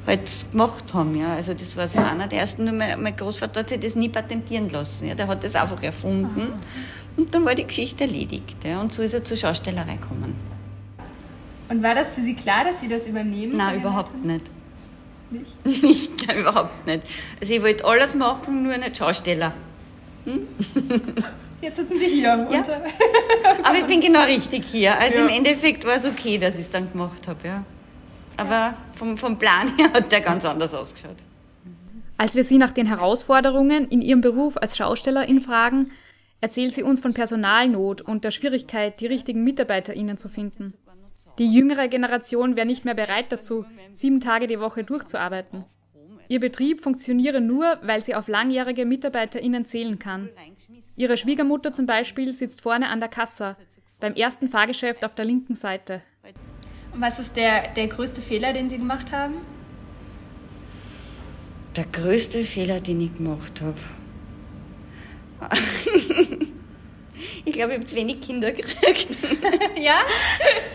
[0.05, 1.15] halt gemacht haben.
[1.15, 1.35] Ja.
[1.35, 2.65] Also das war so einer der ersten.
[2.65, 5.07] Nur mein, mein Großvater hat sich das nie patentieren lassen.
[5.07, 5.15] Ja.
[5.15, 6.49] Der hat das einfach erfunden.
[7.17, 8.57] Und dann war die Geschichte erledigt.
[8.65, 8.81] Ja.
[8.81, 10.35] Und so ist er zur Schaustellerei gekommen.
[11.69, 13.57] Und war das für Sie klar, dass Sie das übernehmen?
[13.57, 14.27] Nein, überhaupt Eltern?
[14.33, 14.51] nicht.
[15.31, 15.65] Nicht?
[15.83, 17.03] Nicht, nein, überhaupt nicht.
[17.41, 19.53] Also ich wollte alles machen, nur nicht Schausteller.
[21.61, 22.47] Jetzt sitzen Sie hier.
[22.49, 22.79] Und, äh,
[23.63, 24.97] Aber ich bin genau richtig hier.
[24.99, 25.23] Also Ja.
[25.23, 27.39] im Endeffekt war es okay, dass ich es dann gemacht habe.
[27.47, 27.63] Ja.
[28.37, 31.15] Aber vom, vom Plan her hat der ganz anders ausgeschaut.
[32.17, 35.91] Als wir sie nach den Herausforderungen in ihrem Beruf als Schaustellerin fragen,
[36.41, 40.73] erzählt sie uns von Personalnot und der Schwierigkeit, die richtigen MitarbeiterInnen zu finden.
[41.37, 45.65] Die jüngere Generation wäre nicht mehr bereit dazu, sieben Tage die Woche durchzuarbeiten.
[46.27, 50.29] Ihr Betrieb funktioniere nur, weil sie auf langjährige MitarbeiterInnen zählen kann.
[50.95, 53.57] Ihre Schwiegermutter zum Beispiel sitzt vorne an der Kasse,
[53.99, 56.01] beim ersten Fahrgeschäft auf der linken Seite.
[56.93, 59.35] Und was ist der, der größte Fehler, den Sie gemacht haben?
[61.75, 63.75] Der größte Fehler, den ich gemacht habe.
[67.43, 69.07] ich glaube, ich habe zu wenig Kinder gekriegt.
[69.79, 69.99] ja?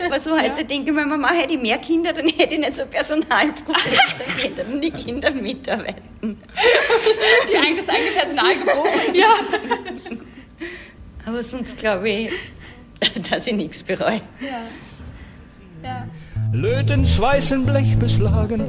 [0.05, 0.63] Aber so heute ja.
[0.63, 3.79] denke ich mir, Mama, hätte ich mehr Kinder, dann hätte ich nicht so Personalprobleme.
[4.55, 6.41] dann hätten die Kinder mitarbeiten.
[7.51, 8.51] Die eigenes eigene Personal.
[9.13, 9.35] Ja.
[11.25, 12.31] Aber sonst glaube ich,
[13.29, 14.21] dass ich nichts bereue.
[14.39, 14.63] Ja.
[15.83, 16.07] Ja.
[16.53, 18.61] Löten, schweißen, Blech beschlagen,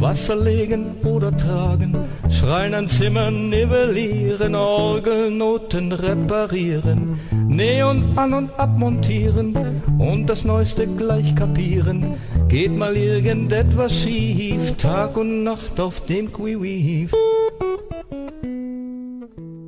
[0.00, 1.96] Wasser legen oder tragen,
[2.28, 9.54] Schreinern, Zimmern, nivellieren, Orgelnoten reparieren, Neon an- und abmontieren
[9.98, 12.14] und das Neueste gleich kapieren.
[12.48, 17.16] Geht mal irgendetwas schief, Tag und Nacht auf dem Quiweave.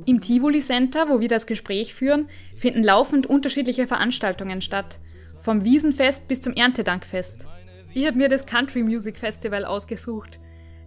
[0.05, 4.99] Im Tivoli Center, wo wir das Gespräch führen, finden laufend unterschiedliche Veranstaltungen statt.
[5.39, 7.47] Vom Wiesenfest bis zum Erntedankfest.
[7.93, 10.39] Ich habe mir das Country Music Festival ausgesucht.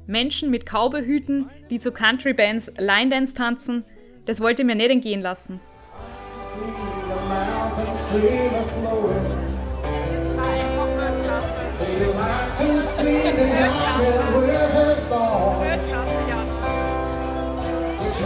[0.06, 3.84] Menschen mit Kaubehüten, die zu Country Bands Line Dance tanzen,
[4.24, 5.60] das wollte mir nicht entgehen lassen.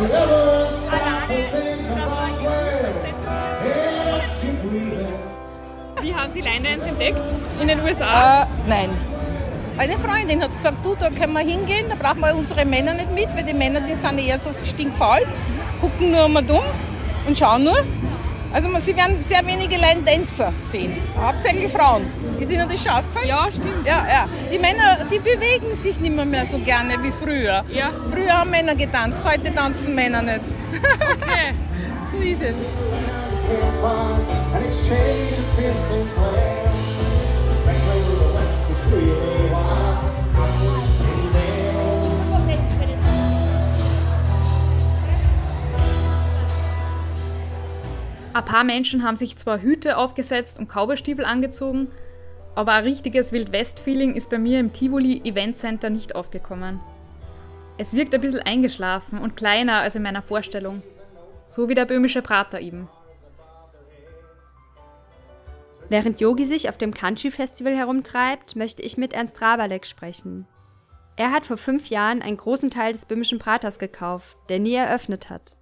[0.01, 0.48] Wie
[6.69, 7.23] Dance entdeckt?
[7.61, 8.43] In den USA?
[8.43, 8.91] Äh, nein.
[9.77, 13.13] Eine Freundin hat gesagt, du, da können wir hingehen, da brauchen wir unsere Männer nicht
[13.13, 15.21] mit, weil die Männer, die sind eher so stinkfaul,
[15.81, 16.65] gucken nur mal dumm
[17.27, 17.85] und schauen nur.
[18.53, 22.07] Also sie werden sehr wenige Line-Dancer sehen, hauptsächlich Frauen.
[22.41, 23.29] Ist Ihnen das schon aufgefallen?
[23.29, 23.87] Ja, stimmt.
[23.87, 24.29] Ja, ja.
[24.51, 27.65] Die Männer, die bewegen sich nicht mehr, mehr so gerne wie früher.
[27.69, 27.91] Ja.
[28.11, 30.47] Früher haben Männer getanzt, heute tanzen Männer nicht.
[31.21, 31.55] Okay.
[32.11, 32.57] so ist es.
[48.39, 51.89] Ein paar Menschen haben sich zwar Hüte aufgesetzt und Cowboystiefel angezogen,
[52.55, 56.79] aber ein richtiges Wildwest-Feeling ist bei mir im Tivoli Event Center nicht aufgekommen.
[57.79, 60.85] Es wirkt ein bisschen eingeschlafen und kleiner als in meiner Vorstellung.
[61.49, 62.89] So wie der böhmische Prater eben.
[65.89, 70.47] Während Yogi sich auf dem Country Festival herumtreibt, möchte ich mit Ernst Rabalek sprechen.
[71.17, 75.29] Er hat vor fünf Jahren einen großen Teil des böhmischen Praters gekauft, der nie eröffnet
[75.29, 75.58] hat.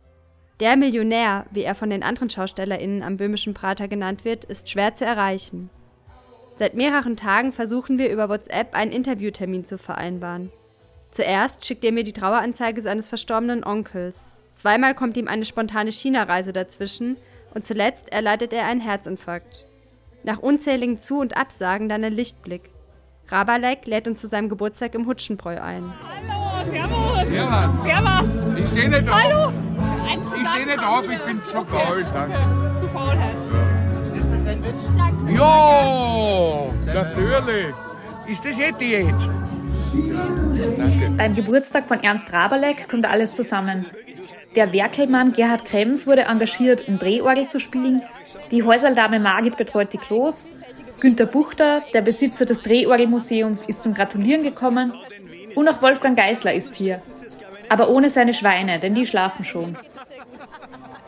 [0.59, 4.95] Der Millionär, wie er von den anderen SchaustellerInnen am böhmischen Prater genannt wird, ist schwer
[4.95, 5.69] zu erreichen.
[6.59, 10.51] Seit mehreren Tagen versuchen wir über WhatsApp einen Interviewtermin zu vereinbaren.
[11.11, 14.41] Zuerst schickt er mir die Traueranzeige seines verstorbenen Onkels.
[14.55, 17.19] Zweimal kommt ihm eine spontane China-Reise dazwischen
[17.55, 19.67] und zuletzt erleidet er einen Herzinfarkt.
[20.25, 22.71] Nach unzähligen Zu- und Absagen dann ein Lichtblick.
[23.29, 25.93] Rabalek lädt uns zu seinem Geburtstag im Hutschenbräu ein.
[26.03, 27.27] Hallo, servus.
[27.27, 27.83] Servus.
[27.83, 28.59] Servus.
[28.59, 29.23] Ich stehe nicht auf.
[29.23, 29.66] Hallo.
[30.07, 32.39] Ich stehe nicht auf, ich bin zu faul, danke.
[32.81, 33.37] Zu faul halt.
[35.29, 37.75] Ja, natürlich.
[38.27, 39.15] Ist das eh Diät?
[40.79, 41.11] Danke.
[41.17, 43.87] Beim Geburtstag von Ernst Rabalek kommt alles zusammen.
[44.55, 48.03] Der Werkelmann Gerhard Krems wurde engagiert, um Drehorgel zu spielen.
[48.51, 50.47] Die Häusaldame Margit betreut die Klos.
[51.01, 54.95] Günter Buchter, der Besitzer des Drehorgelmuseums, ist zum Gratulieren gekommen.
[55.55, 57.03] Und auch Wolfgang Geisler ist hier.
[57.69, 59.77] Aber ohne seine Schweine, denn die schlafen schon.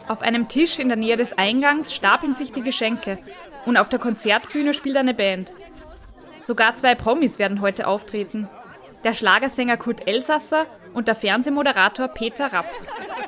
[0.09, 3.18] Auf einem Tisch in der Nähe des Eingangs stapeln sich die Geschenke
[3.66, 5.53] und auf der Konzertbühne spielt eine Band.
[6.40, 8.49] Sogar zwei Promis werden heute auftreten.
[9.05, 12.66] Der Schlagersänger Kurt Elsasser und der Fernsehmoderator Peter Rapp.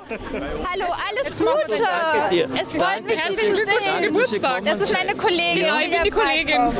[0.08, 1.82] Hallo, alles Gute.
[1.82, 2.48] Danke dir.
[2.60, 4.02] Es freut mich, Sie Herzlichen zu Glückwunsch zum.
[4.02, 4.64] Geburtstag.
[4.64, 5.64] Das ist meine Kollegin.
[5.64, 6.72] Ja, ich bin die Kollegin.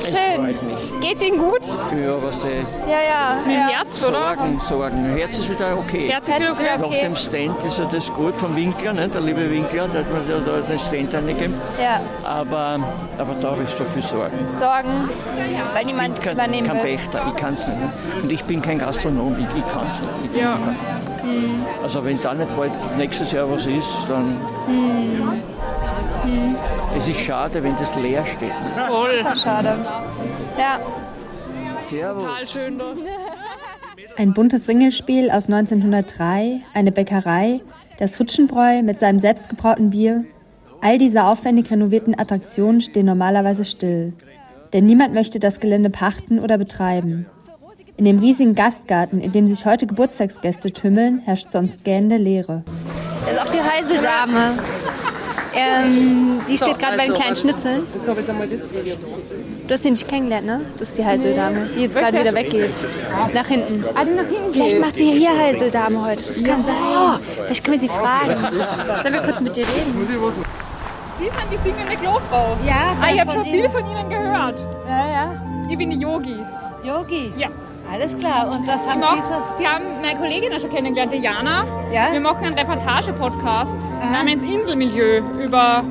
[0.00, 0.54] Schön.
[1.00, 1.60] Geht's Ihnen gut?
[1.64, 3.36] Ja, was der Ja, ja.
[3.38, 3.68] Mit dem ja.
[3.68, 4.34] Herz, oder?
[4.36, 5.04] Sorgen, Sorgen.
[5.16, 6.08] Herz ist wieder okay.
[6.08, 6.78] Herz ist wieder okay.
[6.80, 9.08] Nach dem Stand ist ja das gut vom Winkler, ne?
[9.08, 11.54] der liebe Winkler, der hat mir da den Stand reingegeben.
[11.82, 12.00] Ja.
[12.24, 12.78] Aber,
[13.18, 14.38] aber da habe ich so viel Sorgen.
[14.52, 15.08] Sorgen,
[15.74, 16.96] weil niemand es kein, übernehmen kein will.
[16.96, 17.78] Pächter, ich kann es nicht.
[17.80, 17.92] ne?
[18.22, 20.34] Und ich bin kein Gastronom, ich, ich kann es nicht.
[20.34, 20.54] Ich, Ja.
[21.22, 21.64] Hm.
[21.82, 25.42] Also wenn da nicht bald nächstes Jahr was ist, dann Hm.
[26.24, 26.56] Hm.
[26.96, 28.52] es ist schade, wenn das leer steht.
[28.88, 29.18] Voll.
[29.18, 29.86] Super schade.
[30.58, 30.80] Ja.
[31.86, 32.22] Servus.
[32.22, 32.94] Total schön da.
[34.16, 37.60] Ein buntes Ringelspiel aus 1903, eine Bäckerei,
[37.98, 40.24] das Hutschenbräu mit seinem selbstgebrauten Bier.
[40.80, 44.12] All diese aufwendig renovierten Attraktionen stehen normalerweise still.
[44.74, 47.26] denn niemand möchte das Gelände pachten oder betreiben.
[47.96, 52.64] In dem riesigen Gastgarten, in dem sich heute Geburtstagsgäste tümmeln, herrscht sonst gähnende Leere.
[53.24, 54.58] Da ist auch die Heiseldame.
[55.56, 57.86] Ähm, die steht gerade bei den kleinen Schnitzeln.
[57.94, 58.96] Jetzt habe ich einmal das Video.
[59.66, 60.60] Du hast sie nicht kennengelernt, ne?
[60.78, 62.70] Das ist die Heiseldame, die jetzt gerade wieder weggeht.
[63.32, 63.84] Nach hinten.
[63.94, 66.22] Ah, die nach hinten Vielleicht macht sie ja hier Heiseldame heute.
[66.22, 66.74] Das kann sein.
[67.46, 68.34] Vielleicht können wir sie fragen.
[69.02, 70.06] Sollen wir kurz mit dir reden?
[71.18, 72.56] Sie sind die singende Klofrau.
[72.66, 74.60] Ja, Ah, ich habe schon viel von Ihnen gehört.
[74.88, 75.42] Ja, ja.
[75.70, 76.36] Ich bin die Yogi.
[76.82, 77.32] Yogi?
[77.36, 77.48] Ja.
[77.90, 78.50] Alles klar.
[78.50, 79.34] Und was haben Sie so?
[79.56, 81.64] Sie haben meine Kollegin ja schon kennengelernt, die Jana.
[81.92, 82.12] Ja?
[82.12, 83.78] Wir machen einen Reportage-Podcast
[84.12, 85.84] namens Inselmilieu über,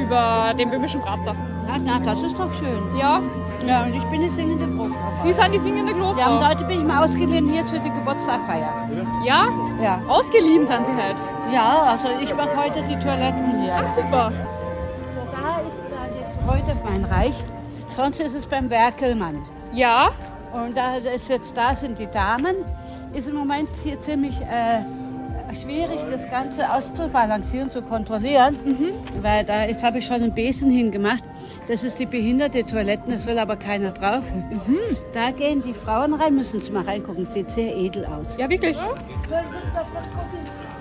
[0.00, 1.34] über den böhmischen Prater.
[1.68, 2.96] Ah, na, das ist doch schön.
[2.98, 3.20] Ja.
[3.66, 4.90] Ja, und ich bin die singende Frucht.
[5.22, 6.18] Sie sind die singende Klofrau.
[6.18, 8.88] Ja, und heute bin ich mal ausgeliehen hier zu der Geburtstagfeier.
[9.24, 9.46] Ja?
[9.80, 10.00] Ja.
[10.08, 11.16] Ausgeliehen sind Sie halt.
[11.52, 13.76] Ja, also ich mache heute die Toiletten hier.
[13.76, 14.32] Ach, super.
[15.14, 17.34] So, da ist heute mein Reich.
[17.86, 19.42] Sonst ist es beim Werkelmann.
[19.72, 20.10] Ja.
[20.52, 22.56] Und da ist jetzt da sind die Damen.
[23.14, 24.82] Ist im Moment hier ziemlich äh,
[25.54, 28.56] schwierig, das Ganze auszubalancieren, zu kontrollieren.
[29.20, 31.22] Weil da jetzt habe ich schon einen Besen hingemacht.
[31.68, 34.22] Das ist die behinderte Toiletten, da soll aber keiner drauf.
[35.12, 37.26] Da gehen die Frauen rein, müssen Sie mal reingucken.
[37.26, 38.36] Sieht sehr edel aus.
[38.38, 38.76] Ja, wirklich.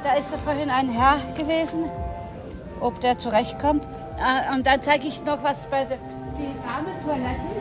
[0.04, 1.84] Da ist vorhin ein Herr gewesen,
[2.80, 3.88] ob der zurechtkommt.
[4.20, 5.98] Ah, Und dann zeige ich noch was bei der
[6.38, 7.61] die Damentoiletten.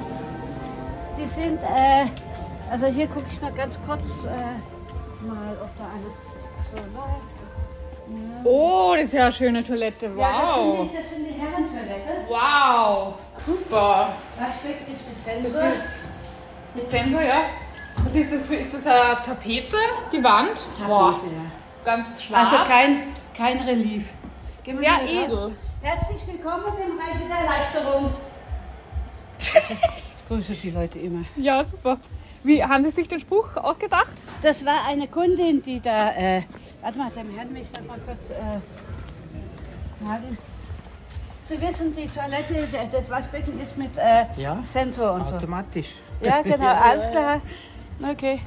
[1.20, 2.06] Die sind, äh,
[2.70, 6.14] also hier gucke ich mal ganz kurz äh, mal, ob da alles
[6.70, 8.44] so läuft.
[8.44, 10.10] Oh, das ist ja eine schöne Toilette.
[10.16, 10.20] Wow.
[10.22, 12.26] Ja, das sind die, das die Herrentoilette.
[12.26, 13.14] Wow.
[13.36, 14.14] Super.
[14.38, 15.72] Waschbecken ist mit Das Sensor.
[15.72, 16.04] ist
[16.74, 17.40] mit Sensor, ja.
[18.02, 19.76] Was ist das für, ist das eine Tapete?
[20.12, 20.62] Die Wand?
[20.78, 21.42] Tapete, ja.
[21.84, 22.50] Ganz schwarz.
[22.50, 23.02] Also kein,
[23.36, 24.06] kein Relief.
[24.62, 25.54] Gehen Sehr edel.
[25.82, 28.10] Herzlich willkommen im Reich der Erleichterung.
[30.30, 31.24] Ich grüße die Leute immer.
[31.34, 31.98] Ja, super.
[32.44, 34.12] Wie haben Sie sich den Spruch ausgedacht?
[34.42, 36.12] Das war eine Kundin, die da.
[36.12, 36.42] Äh,
[36.80, 38.30] warte mal, dem Herrn mich noch mal kurz.
[38.30, 38.60] Äh.
[41.48, 45.34] Sie wissen, die Toilette, das Waschbecken ist mit äh, Ja, Sensor und so.
[45.34, 45.96] automatisch.
[46.22, 47.40] Ja, genau, Ja, alles klar.
[48.08, 48.40] Okay.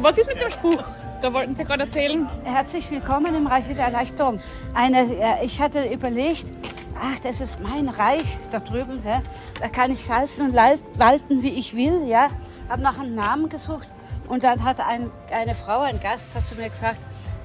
[0.00, 0.84] Was ist mit dem Spruch?
[1.20, 2.28] Da wollten Sie gerade erzählen.
[2.44, 4.40] Herzlich willkommen im Reich der Erleichterung.
[4.72, 6.46] Eine, äh, ich hatte überlegt,
[6.94, 9.02] ach, das ist mein Reich da drüben.
[9.04, 9.22] Ja?
[9.60, 12.06] Da kann ich schalten und walten, wie ich will.
[12.06, 12.28] Ja?
[12.68, 13.88] Habe nach einem Namen gesucht
[14.28, 17.00] und dann hat ein, eine Frau, ein Gast, hat zu mir gesagt,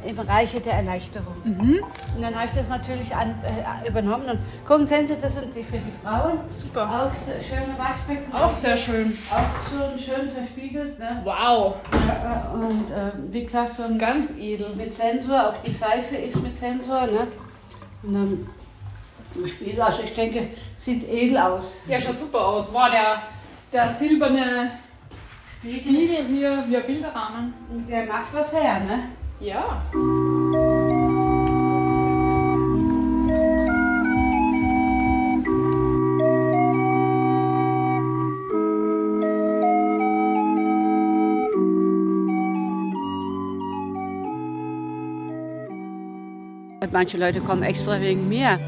[0.05, 1.35] im Reiche der Erleichterung.
[1.43, 1.79] Mhm.
[2.15, 4.29] Und dann habe ich das natürlich an, äh, übernommen.
[4.29, 6.39] Und gucken Sie, das sind die für die Frauen.
[6.51, 6.83] Super.
[6.83, 8.33] Auch so schöne Waschbecken.
[8.33, 9.17] Auch sehr schön.
[9.29, 10.99] Auch schon schön verspiegelt.
[10.99, 11.21] Ne?
[11.23, 11.75] Wow.
[11.91, 14.69] Ja, äh, und äh, wie gesagt, so ganz edel.
[14.75, 17.07] Mit Sensor, auch die Seife ist mit Sensor.
[17.07, 17.27] Ne?
[18.03, 18.47] Und dann
[19.35, 21.79] im Spiegel, also ich denke, sieht edel aus.
[21.87, 22.67] Ja, schaut super aus.
[22.71, 23.23] Wow, der,
[23.71, 24.71] der silberne
[25.59, 27.53] Spiegel hier, wie ein Bilderrahmen.
[27.89, 29.03] Der macht was her, ne?
[29.39, 29.81] Ja.
[46.91, 48.59] Manche Leute kommen extra wegen mir.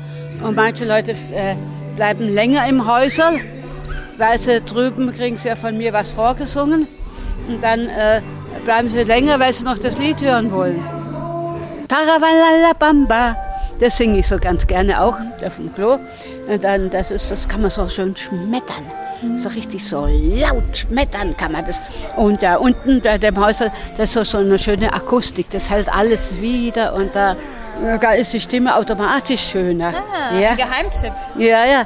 [0.43, 1.55] Und manche Leute äh,
[1.95, 3.39] bleiben länger im Häusel,
[4.17, 6.87] weil sie drüben kriegen sie ja von mir was vorgesungen.
[7.47, 8.21] Und dann äh,
[8.65, 10.83] bleiben sie länger, weil sie noch das Lied hören wollen.
[11.87, 13.37] Paravallalabamba,
[13.79, 15.97] das singe ich so ganz gerne auch auf dem Klo.
[16.47, 18.83] Und dann, das, ist, das kann man so schön schmettern.
[19.39, 21.79] So richtig so laut schmettern kann man das.
[22.17, 25.49] Und da unten bei dem Häusel, das ist so, so eine schöne Akustik.
[25.51, 27.35] Das hält alles wieder und da,
[28.01, 29.93] da ist die Stimme automatisch schöner.
[29.93, 30.49] Ah, ja.
[30.49, 31.13] ein Geheimtipp.
[31.37, 31.85] Ja, ja.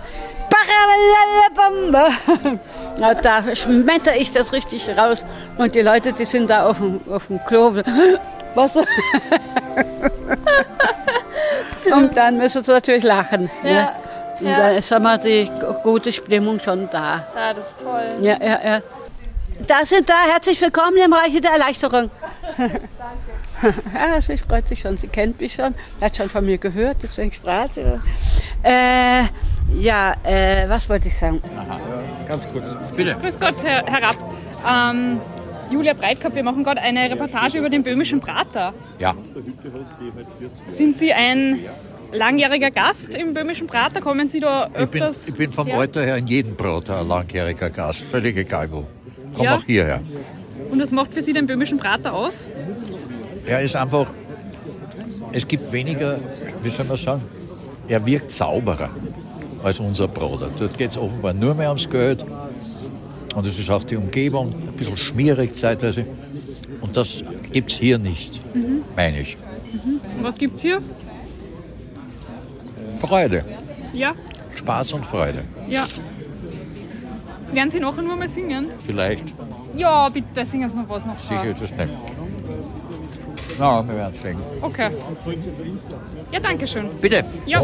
[0.60, 2.10] Paralalabamba.
[3.00, 5.26] Na, da schmetter ich das richtig raus.
[5.58, 7.76] Und die Leute, die sind da auf dem, auf dem Klo.
[8.56, 8.72] Was?
[11.92, 13.50] Und dann müssen sie natürlich lachen.
[13.64, 13.96] Ja, Ja.
[14.40, 14.58] Und ja.
[14.58, 15.52] dann ist immer die
[15.84, 17.28] gute Stimmung schon da.
[17.36, 18.10] Ah, das ist toll.
[18.22, 18.82] Ja, ja, ja.
[19.68, 20.16] Da sind da.
[20.32, 22.10] Herzlich willkommen im Reiche der Erleichterung.
[23.94, 24.96] ja, sie freut sich schon.
[24.96, 25.76] Sie kennt mich schon.
[26.00, 26.98] Hat schon von mir gehört.
[27.04, 28.02] Deswegen Straße.
[28.64, 29.24] Äh,
[29.78, 31.42] ja, äh, was wollte ich sagen?
[32.28, 32.76] Ganz kurz.
[32.96, 33.16] Bitte.
[33.22, 34.18] Grüß Gott, Herr, Herr Rapp.
[34.68, 35.20] Ähm,
[35.72, 38.74] Julia Breitkopf, wir machen gerade eine Reportage über den böhmischen Prater.
[38.98, 39.14] Ja.
[40.68, 41.60] Sind Sie ein
[42.12, 44.02] langjähriger Gast im böhmischen Prater?
[44.02, 45.28] Kommen Sie da Ich bin, öfters?
[45.28, 45.80] ich bin vom her?
[45.80, 48.02] Alter her in jedem Prater ein langjähriger Gast.
[48.02, 48.86] Völlig egal wo.
[49.36, 49.56] Komm Ja.
[49.56, 50.02] auch hierher.
[50.72, 52.46] Und was macht für Sie den böhmischen Prater aus?
[53.46, 54.08] Er ist einfach
[55.32, 56.18] es gibt weniger,
[56.64, 57.22] wie soll man sagen,
[57.88, 58.90] er wirkt sauberer
[59.64, 60.50] als unser Bruder.
[60.58, 62.26] Dort geht es offenbar nur mehr ums Geld.
[63.36, 66.06] Und es ist auch die Umgebung ein bisschen schmierig zeitweise.
[66.82, 68.84] Und das gibt es hier nicht, Mhm.
[68.96, 69.38] meine ich.
[70.18, 70.82] Und was gibt's hier?
[73.00, 73.46] Freude,
[73.94, 74.14] Ja,
[74.56, 75.44] Spaß und Freude.
[75.70, 75.86] ja.
[77.42, 78.68] Jetzt werden Sie nachher nur mal singen.
[78.86, 79.34] Vielleicht,
[79.74, 81.18] Ja, bitte singen Sie noch was noch.
[81.20, 81.90] sicher ist es nicht.
[83.60, 84.38] Na, wir werden es sehen.
[84.62, 84.90] Okay.
[86.32, 86.86] Ja, danke schön.
[87.02, 87.26] Bitte.
[87.46, 87.62] Ja.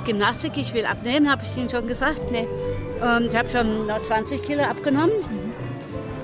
[0.00, 2.30] Auch Gymnastik, ich will abnehmen, habe ich Ihnen schon gesagt?
[2.30, 2.46] Nee.
[3.00, 5.12] Und ich habe schon noch 20 Kilo abgenommen.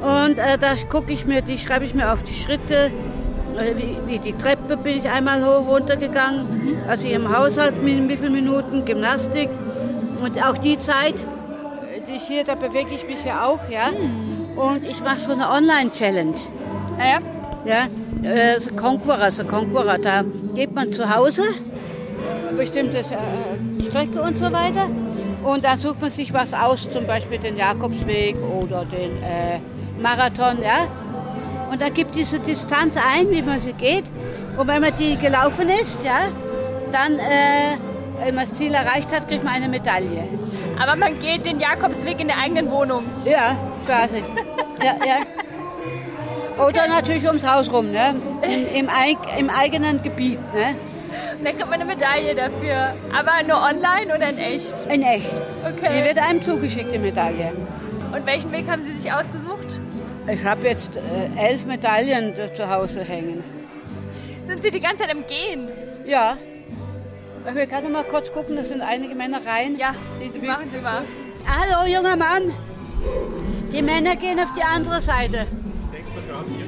[0.00, 2.90] Und äh, da gucke ich mir, die schreibe ich mir auf die Schritte,
[3.56, 8.08] äh, wie, wie die Treppe bin ich einmal hoch runter gegangen, also im Haushalt mit
[8.08, 9.48] wie viele Minuten, Gymnastik.
[10.22, 13.88] Und auch die Zeit, äh, die ich hier, da bewege ich mich ja auch, ja.
[14.56, 16.36] Und ich mache so eine Online-Challenge.
[16.98, 17.18] Ja?
[17.64, 17.88] Ja,
[18.22, 20.24] äh, so Conqueror, so Conqueror, da
[20.54, 21.42] geht man zu Hause
[22.56, 24.88] bestimmte äh, Strecke und so weiter.
[25.44, 29.60] Und dann sucht man sich was aus, zum Beispiel den Jakobsweg oder den äh,
[30.00, 30.62] Marathon.
[30.62, 30.88] Ja?
[31.70, 34.04] Und dann gibt diese Distanz ein, wie man sie geht.
[34.56, 36.28] Und wenn man die gelaufen ist, ja,
[36.92, 37.76] dann, äh,
[38.24, 40.24] wenn man das Ziel erreicht hat, kriegt man eine Medaille.
[40.80, 43.04] Aber man geht den Jakobsweg in der eigenen Wohnung.
[43.24, 44.22] Ja, quasi.
[44.82, 46.64] ja, ja.
[46.64, 48.14] Oder natürlich ums Haus rum, ne?
[48.42, 48.90] Im, im,
[49.38, 50.40] im eigenen Gebiet.
[50.54, 50.74] Ne?
[51.38, 52.94] Und dann kriegt man eine Medaille dafür.
[53.12, 54.74] Aber nur online oder in echt?
[54.90, 55.30] In echt.
[55.64, 55.98] Okay.
[55.98, 57.52] Die wird einem zugeschickt, die Medaille.
[58.12, 59.78] Und welchen Weg haben Sie sich ausgesucht?
[60.28, 61.00] Ich habe jetzt äh,
[61.38, 63.44] elf Medaillen da zu Hause hängen.
[64.46, 65.68] Sind Sie die ganze Zeit am Gehen?
[66.06, 66.36] Ja.
[67.48, 69.76] Ich will gerade noch mal kurz gucken, da sind einige Männer rein.
[69.76, 69.94] Ja,
[70.42, 71.02] machen Sie mal.
[71.46, 72.52] Hallo, junger Mann.
[73.72, 75.46] Die Männer gehen auf die andere Seite.
[75.92, 76.65] Ja.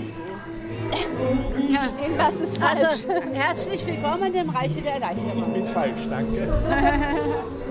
[2.02, 2.82] Irgendwas ist falsch.
[2.82, 5.38] Also, herzlich willkommen im Reiche der Erleichterung.
[5.38, 6.42] Ich bin falsch, danke.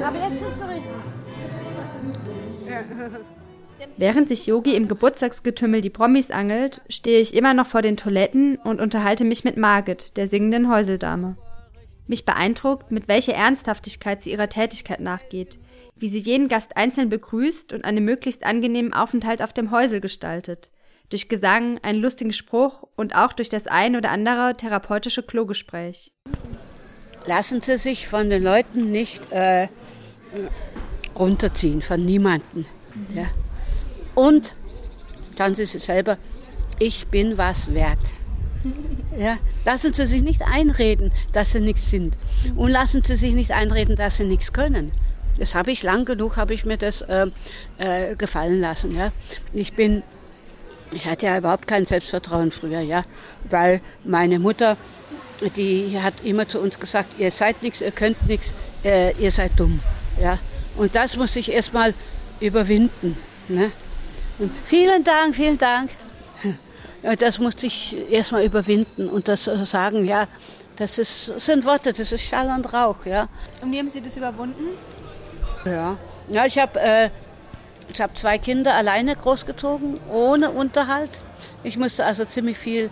[0.04, 0.92] Aber jetzt sind Sie richtig.
[3.98, 8.58] Während sich Yogi im Geburtstagsgetümmel die Promis angelt, stehe ich immer noch vor den Toiletten
[8.58, 11.38] und unterhalte mich mit Margit, der singenden Häuseldame.
[12.08, 15.60] Mich beeindruckt, mit welcher Ernsthaftigkeit sie ihrer Tätigkeit nachgeht,
[15.96, 20.70] wie sie jeden Gast einzeln begrüßt und einen möglichst angenehmen Aufenthalt auf dem Häusel gestaltet.
[21.10, 26.12] Durch Gesang, einen lustigen Spruch und auch durch das ein oder andere therapeutische Klogespräch.
[27.26, 29.68] Lassen Sie sich von den Leuten nicht äh,
[31.18, 32.66] runterziehen, von niemandem.
[33.14, 33.28] Ja.
[34.16, 34.54] Und
[35.38, 36.18] sagen Sie sich selber,
[36.80, 38.00] ich bin was wert.
[39.18, 42.18] Ja, lassen Sie sich nicht einreden, dass Sie nichts sind.
[42.56, 44.92] Und lassen Sie sich nicht einreden, dass Sie nichts können.
[45.40, 47.28] Das habe ich lang genug, habe ich mir das äh,
[47.78, 48.96] äh, gefallen lassen.
[48.96, 49.12] Ja.
[49.54, 50.04] Ich bin,
[50.92, 53.04] ich hatte ja überhaupt kein Selbstvertrauen früher, ja,
[53.50, 54.78] weil meine Mutter,
[55.56, 59.52] die hat immer zu uns gesagt, ihr seid nichts, ihr könnt nichts, äh, ihr seid
[59.58, 59.80] dumm.
[60.22, 60.40] Ja.
[60.78, 61.94] Und das muss ich erstmal
[62.40, 63.18] überwinden.
[63.48, 63.72] Ne?
[64.40, 65.90] Und vielen Dank, vielen Dank.
[67.20, 70.28] Das musste ich erstmal überwinden und das äh, sagen, ja,
[70.78, 73.30] das ist, sind Worte, das ist Schall und Rauch, ja.
[73.62, 74.64] Und wie haben Sie das überwunden?
[75.66, 77.10] Ja, ja ich habe äh,
[77.90, 81.22] ich hab zwei Kinder alleine großgezogen, ohne Unterhalt.
[81.64, 82.90] Ich musste also ziemlich viel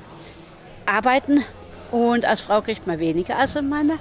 [0.85, 1.43] arbeiten
[1.91, 3.91] und als Frau kriegt man weniger als ein Mann.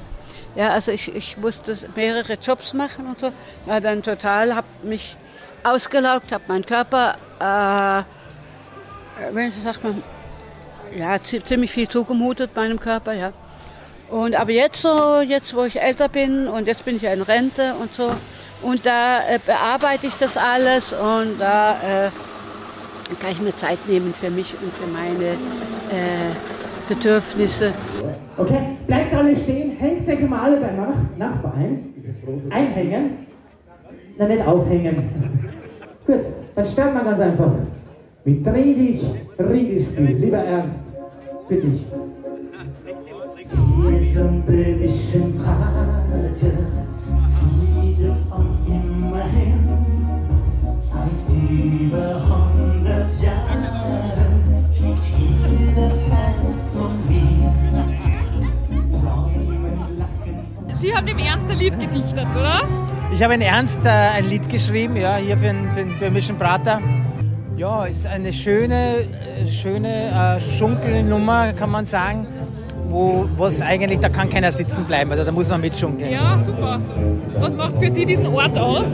[0.55, 3.33] Ja, also ich, ich musste mehrere Jobs machen und so.
[3.67, 5.17] War dann total, habe mich
[5.65, 8.05] ausgelaugt, habe meinen Körper, äh,
[9.33, 10.03] wenn sagt man,
[10.97, 13.33] ja, zi- ziemlich viel zugemutet meinem Körper, ja.
[14.11, 17.23] Und aber jetzt so, jetzt wo ich älter bin und jetzt bin ich ja in
[17.23, 18.13] Rente und so,
[18.65, 22.11] und da äh, bearbeite ich das alles und da äh,
[23.21, 26.33] kann ich mir Zeit nehmen für mich und für meine äh,
[26.89, 27.73] Bedürfnisse.
[28.37, 31.95] Okay, bleibt alle stehen, hängt euch mal alle beim Nach Nachbar ein.
[32.51, 33.27] Einhängen.
[34.17, 34.97] Na, nicht aufhängen.
[36.07, 36.21] Gut,
[36.55, 37.53] dann starten wir ganz einfach.
[38.25, 39.03] Mit Dreh dich,
[39.39, 40.17] Ringelspiel.
[40.19, 40.85] Lieber Ernst,
[41.49, 41.87] für dich.
[43.51, 46.84] Hier zum böhmischen Prater
[50.95, 53.65] Seit über 100 Jahren
[54.73, 57.51] schlägt hier das Herz von Wien.
[59.99, 62.63] Lachend Sie haben dem Ernst ein Lied gedichtet, oder?
[63.13, 66.39] Ich habe in Ernst äh, ein Lied geschrieben, ja, hier für den, für den böhmischen
[66.39, 66.81] Prater.
[67.57, 69.05] Ja, ist eine schöne,
[69.41, 72.29] äh, schöne äh, Schunkelnummer, kann man sagen,
[72.89, 76.13] wo es eigentlich, da kann keiner sitzen bleiben, also da muss man mitschunkeln.
[76.13, 76.79] Ja, super.
[77.41, 78.87] Was macht für Sie diesen Ort aus?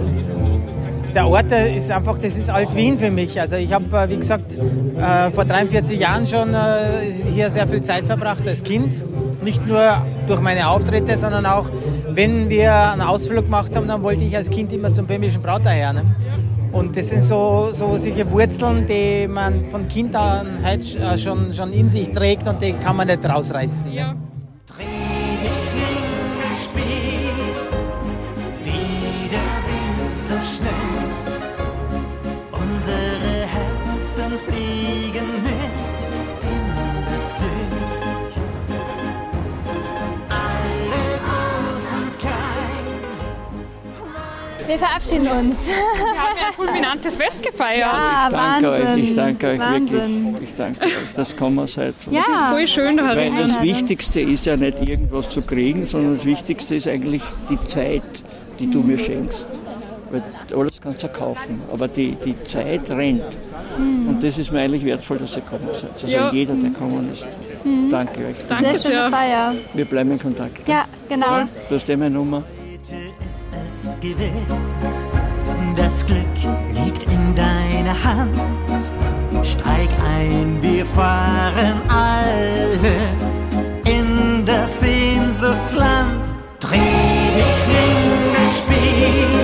[1.15, 3.41] Der Ort der ist einfach, das ist Alt-Wien für mich.
[3.41, 7.81] Also ich habe, äh, wie gesagt, äh, vor 43 Jahren schon äh, hier sehr viel
[7.81, 9.01] Zeit verbracht als Kind.
[9.43, 9.83] Nicht nur
[10.29, 11.69] durch meine Auftritte, sondern auch,
[12.09, 15.71] wenn wir einen Ausflug gemacht haben, dann wollte ich als Kind immer zum böhmischen Brauter
[15.71, 15.93] her.
[15.93, 16.15] Ne?
[16.73, 20.87] Und das sind so, so solche Wurzeln, die man von Kind an halt
[21.19, 23.91] schon, schon in sich trägt und die kann man nicht rausreißen.
[23.93, 24.15] Ja.
[44.71, 45.67] Wir verabschieden uns.
[45.67, 45.75] Wir
[46.23, 47.81] haben ja ein fulminantes Fest gefeiert.
[47.81, 48.95] Ja, Ich danke Wahnsinn.
[48.95, 50.25] euch, ich danke euch Wahnsinn.
[50.33, 50.49] wirklich.
[50.51, 51.95] Ich danke euch, dass ihr gekommen seid.
[52.09, 52.21] Ja.
[52.21, 53.61] Das ist voll schön, da Weil das.
[53.63, 58.03] Wichtigste ist ja nicht irgendwas zu kriegen, sondern das Wichtigste ist eigentlich die Zeit,
[58.61, 59.49] die du mir schenkst.
[60.13, 60.23] Weil
[60.57, 63.23] alles kannst du kaufen, aber die, die Zeit rennt.
[63.77, 64.09] Mhm.
[64.09, 65.91] Und das ist mir eigentlich wertvoll, dass ihr gekommen seid.
[65.95, 66.31] Also Ja.
[66.33, 67.25] jeder, der gekommen ist.
[67.65, 67.91] Mhm.
[67.91, 68.37] Danke euch.
[68.79, 69.53] Sehr schöne Feier.
[69.75, 70.69] Wir bleiben in Kontakt.
[70.69, 71.27] Ja, genau.
[71.27, 72.45] Ja, du hast eh meine Nummer.
[73.31, 75.13] Ist es gewiss,
[75.77, 76.37] das Glück
[76.75, 78.37] liegt in deiner Hand.
[79.47, 83.11] Steig ein, wir fahren alle
[83.87, 86.33] in das Sehnsuchtsland.
[86.59, 89.39] Dreh dich in das Spiel,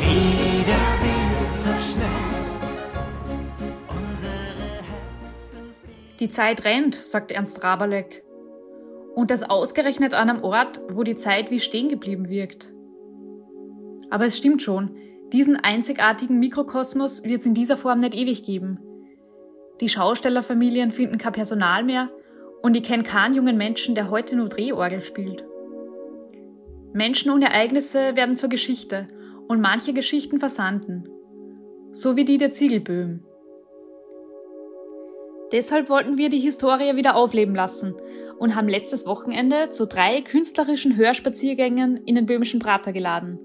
[0.00, 2.08] wie der so schnell.
[6.18, 8.22] Die Zeit rennt, sagt Ernst Rabalek.
[9.14, 12.72] Und das ausgerechnet an einem Ort, wo die Zeit wie stehen geblieben wirkt.
[14.10, 14.96] Aber es stimmt schon,
[15.32, 18.78] diesen einzigartigen Mikrokosmos wird es in dieser Form nicht ewig geben.
[19.80, 22.10] Die Schaustellerfamilien finden kein Personal mehr
[22.62, 25.44] und ich kenne keinen jungen Menschen, der heute nur Drehorgel spielt.
[26.92, 29.08] Menschen und Ereignisse werden zur Geschichte
[29.48, 31.08] und manche Geschichten versanden.
[31.92, 33.24] So wie die der Ziegelböhm.
[35.52, 37.94] Deshalb wollten wir die Historie wieder aufleben lassen
[38.38, 43.38] und haben letztes Wochenende zu drei künstlerischen Hörspaziergängen in den böhmischen Prater geladen.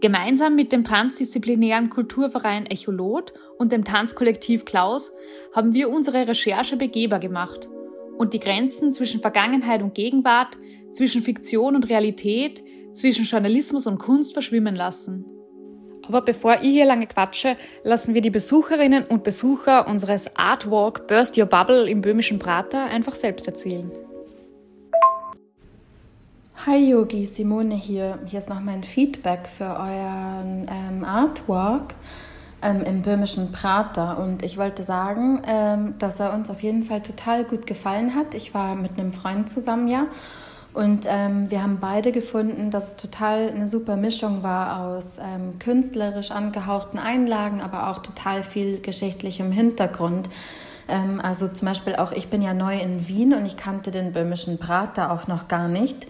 [0.00, 5.10] Gemeinsam mit dem transdisziplinären Kulturverein Echolot und dem Tanzkollektiv Klaus
[5.54, 7.70] haben wir unsere Recherche begehbar gemacht
[8.18, 10.56] und die Grenzen zwischen Vergangenheit und Gegenwart,
[10.90, 12.62] zwischen Fiktion und Realität,
[12.92, 15.35] zwischen Journalismus und Kunst verschwimmen lassen.
[16.08, 21.36] Aber bevor ich hier lange quatsche, lassen wir die Besucherinnen und Besucher unseres Artwalk Burst
[21.36, 23.90] Your Bubble im böhmischen Prater einfach selbst erzählen.
[26.64, 28.18] Hi Yogi, Simone hier.
[28.26, 31.94] Hier ist noch mein Feedback für euren ähm, Artwork
[32.62, 34.18] ähm, im böhmischen Prater.
[34.18, 38.34] Und ich wollte sagen, ähm, dass er uns auf jeden Fall total gut gefallen hat.
[38.34, 40.06] Ich war mit einem Freund zusammen, ja.
[40.76, 45.58] Und ähm, wir haben beide gefunden, dass es total eine super Mischung war aus ähm,
[45.58, 50.28] künstlerisch angehauchten Einlagen, aber auch total viel geschichtlichem Hintergrund.
[50.86, 54.12] Ähm, also zum Beispiel auch, ich bin ja neu in Wien und ich kannte den
[54.12, 56.06] böhmischen Prater auch noch gar nicht.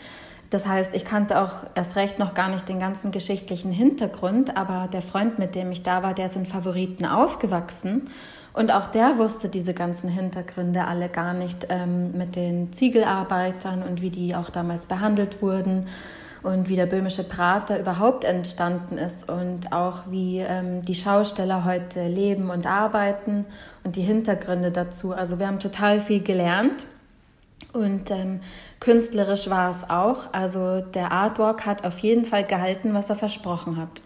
[0.51, 4.89] Das heißt, ich kannte auch erst recht noch gar nicht den ganzen geschichtlichen Hintergrund, aber
[4.93, 8.11] der Freund, mit dem ich da war, der ist in Favoriten aufgewachsen.
[8.57, 14.01] Und auch der wusste diese ganzen Hintergründe alle gar nicht ähm, mit den Ziegelarbeitern und
[14.01, 15.89] wie die auch damals behandelt wurden
[16.43, 22.09] und wie der böhmische Prater überhaupt entstanden ist und auch wie ähm, die Schausteller heute
[22.09, 23.45] leben und arbeiten
[23.85, 25.13] und die Hintergründe dazu.
[25.13, 26.87] Also wir haben total viel gelernt.
[27.75, 28.41] Und ähm,
[28.81, 30.33] künstlerisch war es auch.
[30.33, 34.01] Also der Artwork hat auf jeden Fall gehalten, was er versprochen hat.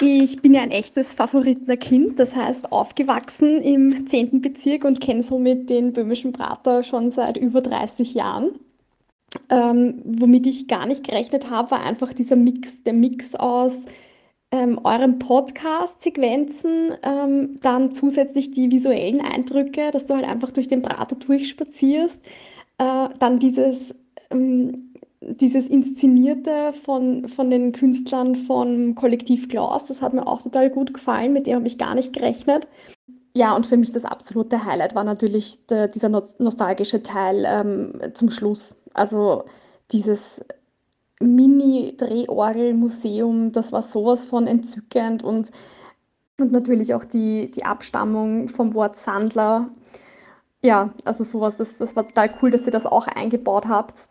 [0.00, 4.42] Ich bin ja ein echtes Favoritenkind, das heißt aufgewachsen im 10.
[4.42, 8.50] Bezirk und kenne somit den böhmischen Prater schon seit über 30 Jahren.
[9.48, 13.80] Ähm, womit ich gar nicht gerechnet habe, war einfach dieser Mix, der Mix aus
[14.50, 20.82] ähm, eurem Podcast-Sequenzen, ähm, dann zusätzlich die visuellen Eindrücke, dass du halt einfach durch den
[20.82, 22.18] Prater durchspazierst,
[22.78, 23.94] äh, dann dieses
[24.30, 24.94] ähm,
[25.28, 30.94] dieses Inszenierte von, von den Künstlern von Kollektiv Klaus, das hat mir auch total gut
[30.94, 32.68] gefallen, mit dem habe ich gar nicht gerechnet.
[33.34, 38.00] Ja, und für mich das absolute Highlight war natürlich der, dieser no nostalgische Teil ähm,
[38.14, 38.76] zum Schluss.
[38.94, 39.44] Also
[39.92, 40.40] dieses
[41.20, 45.50] Mini-Drehorgel-Museum, das war sowas von entzückend und,
[46.38, 49.68] und natürlich auch die, die Abstammung vom Wort Sandler.
[50.62, 54.08] Ja, also sowas, das, das war total cool, dass ihr das auch eingebaut habt.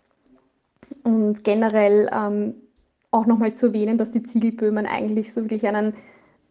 [1.05, 2.55] Und generell ähm,
[3.11, 5.93] auch nochmal zu erwähnen, dass die Ziegelböhmen eigentlich so wirklich einen,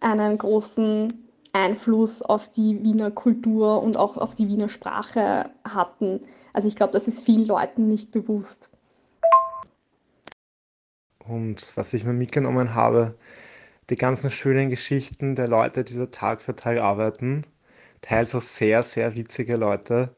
[0.00, 1.12] einen großen
[1.52, 6.20] Einfluss auf die Wiener Kultur und auch auf die Wiener Sprache hatten.
[6.52, 8.70] Also ich glaube, das ist vielen Leuten nicht bewusst.
[11.26, 13.16] Und was ich mir mitgenommen habe,
[13.90, 17.42] die ganzen schönen Geschichten der Leute, die da Tag für Tag arbeiten,
[18.02, 20.14] teils auch sehr, sehr witzige Leute.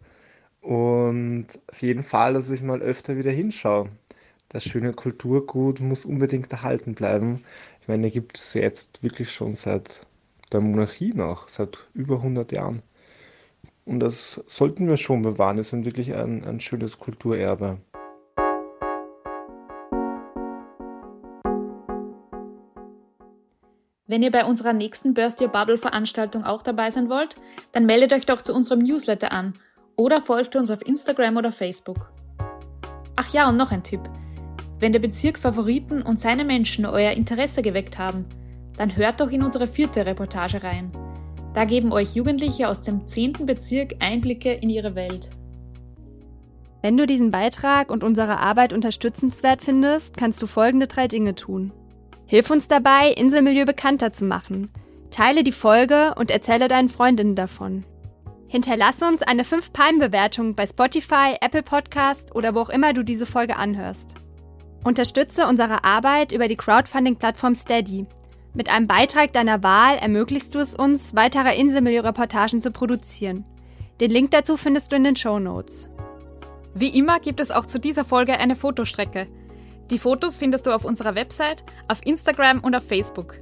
[0.61, 3.89] Und auf jeden Fall, dass ich mal öfter wieder hinschaue.
[4.49, 7.45] Das schöne Kulturgut muss unbedingt erhalten bleiben.
[7.81, 10.07] Ich meine, gibt es jetzt wirklich schon seit
[10.53, 12.83] der Monarchie noch, seit über 100 Jahren.
[13.85, 15.59] Und das sollten wir schon bewahren.
[15.59, 17.79] Es ist wirklich ein, ein schönes Kulturerbe.
[24.09, 27.35] Wenn ihr bei unserer nächsten Burst Your Bubble Veranstaltung auch dabei sein wollt,
[27.73, 29.53] dann meldet euch doch zu unserem Newsletter an
[29.97, 32.13] oder folgt uns auf Instagram oder Facebook.
[33.17, 34.01] Ach ja, und noch ein Tipp.
[34.79, 38.27] Wenn der Bezirk Favoriten und seine Menschen euer Interesse geweckt haben,
[38.77, 40.91] dann hört doch in unsere vierte Reportage rein.
[41.55, 43.47] Da geben euch Jugendliche aus dem 10.
[43.47, 45.31] Bezirk Einblicke in ihre Welt.
[46.83, 51.73] Wenn du diesen Beitrag und unsere Arbeit unterstützenswert findest, kannst du folgende drei Dinge tun.
[52.27, 54.69] Hilf uns dabei, Inselmilieu bekannter zu machen.
[55.11, 57.87] Teile die Folge und erzähle deinen Freundinnen davon.
[58.49, 63.57] Hinterlasse uns eine 5-Palmen-Bewertung bei Spotify, Apple Podcast oder wo auch immer du diese Folge
[63.57, 64.15] anhörst.
[64.87, 68.07] Unterstütze unsere Arbeit über die Crowdfunding-Plattform Steady.
[68.55, 73.45] Mit einem Beitrag deiner Wahl ermöglichst du es uns, weitere Inselmilieu-Reportagen zu produzieren.
[74.01, 75.89] Den Link dazu findest du in den Show Notes.
[76.75, 79.27] Wie immer gibt es auch zu dieser Folge eine Fotostrecke–
[79.91, 83.37] die Fotos findest du auf unserer Website, auf Instagram und auf Facebook.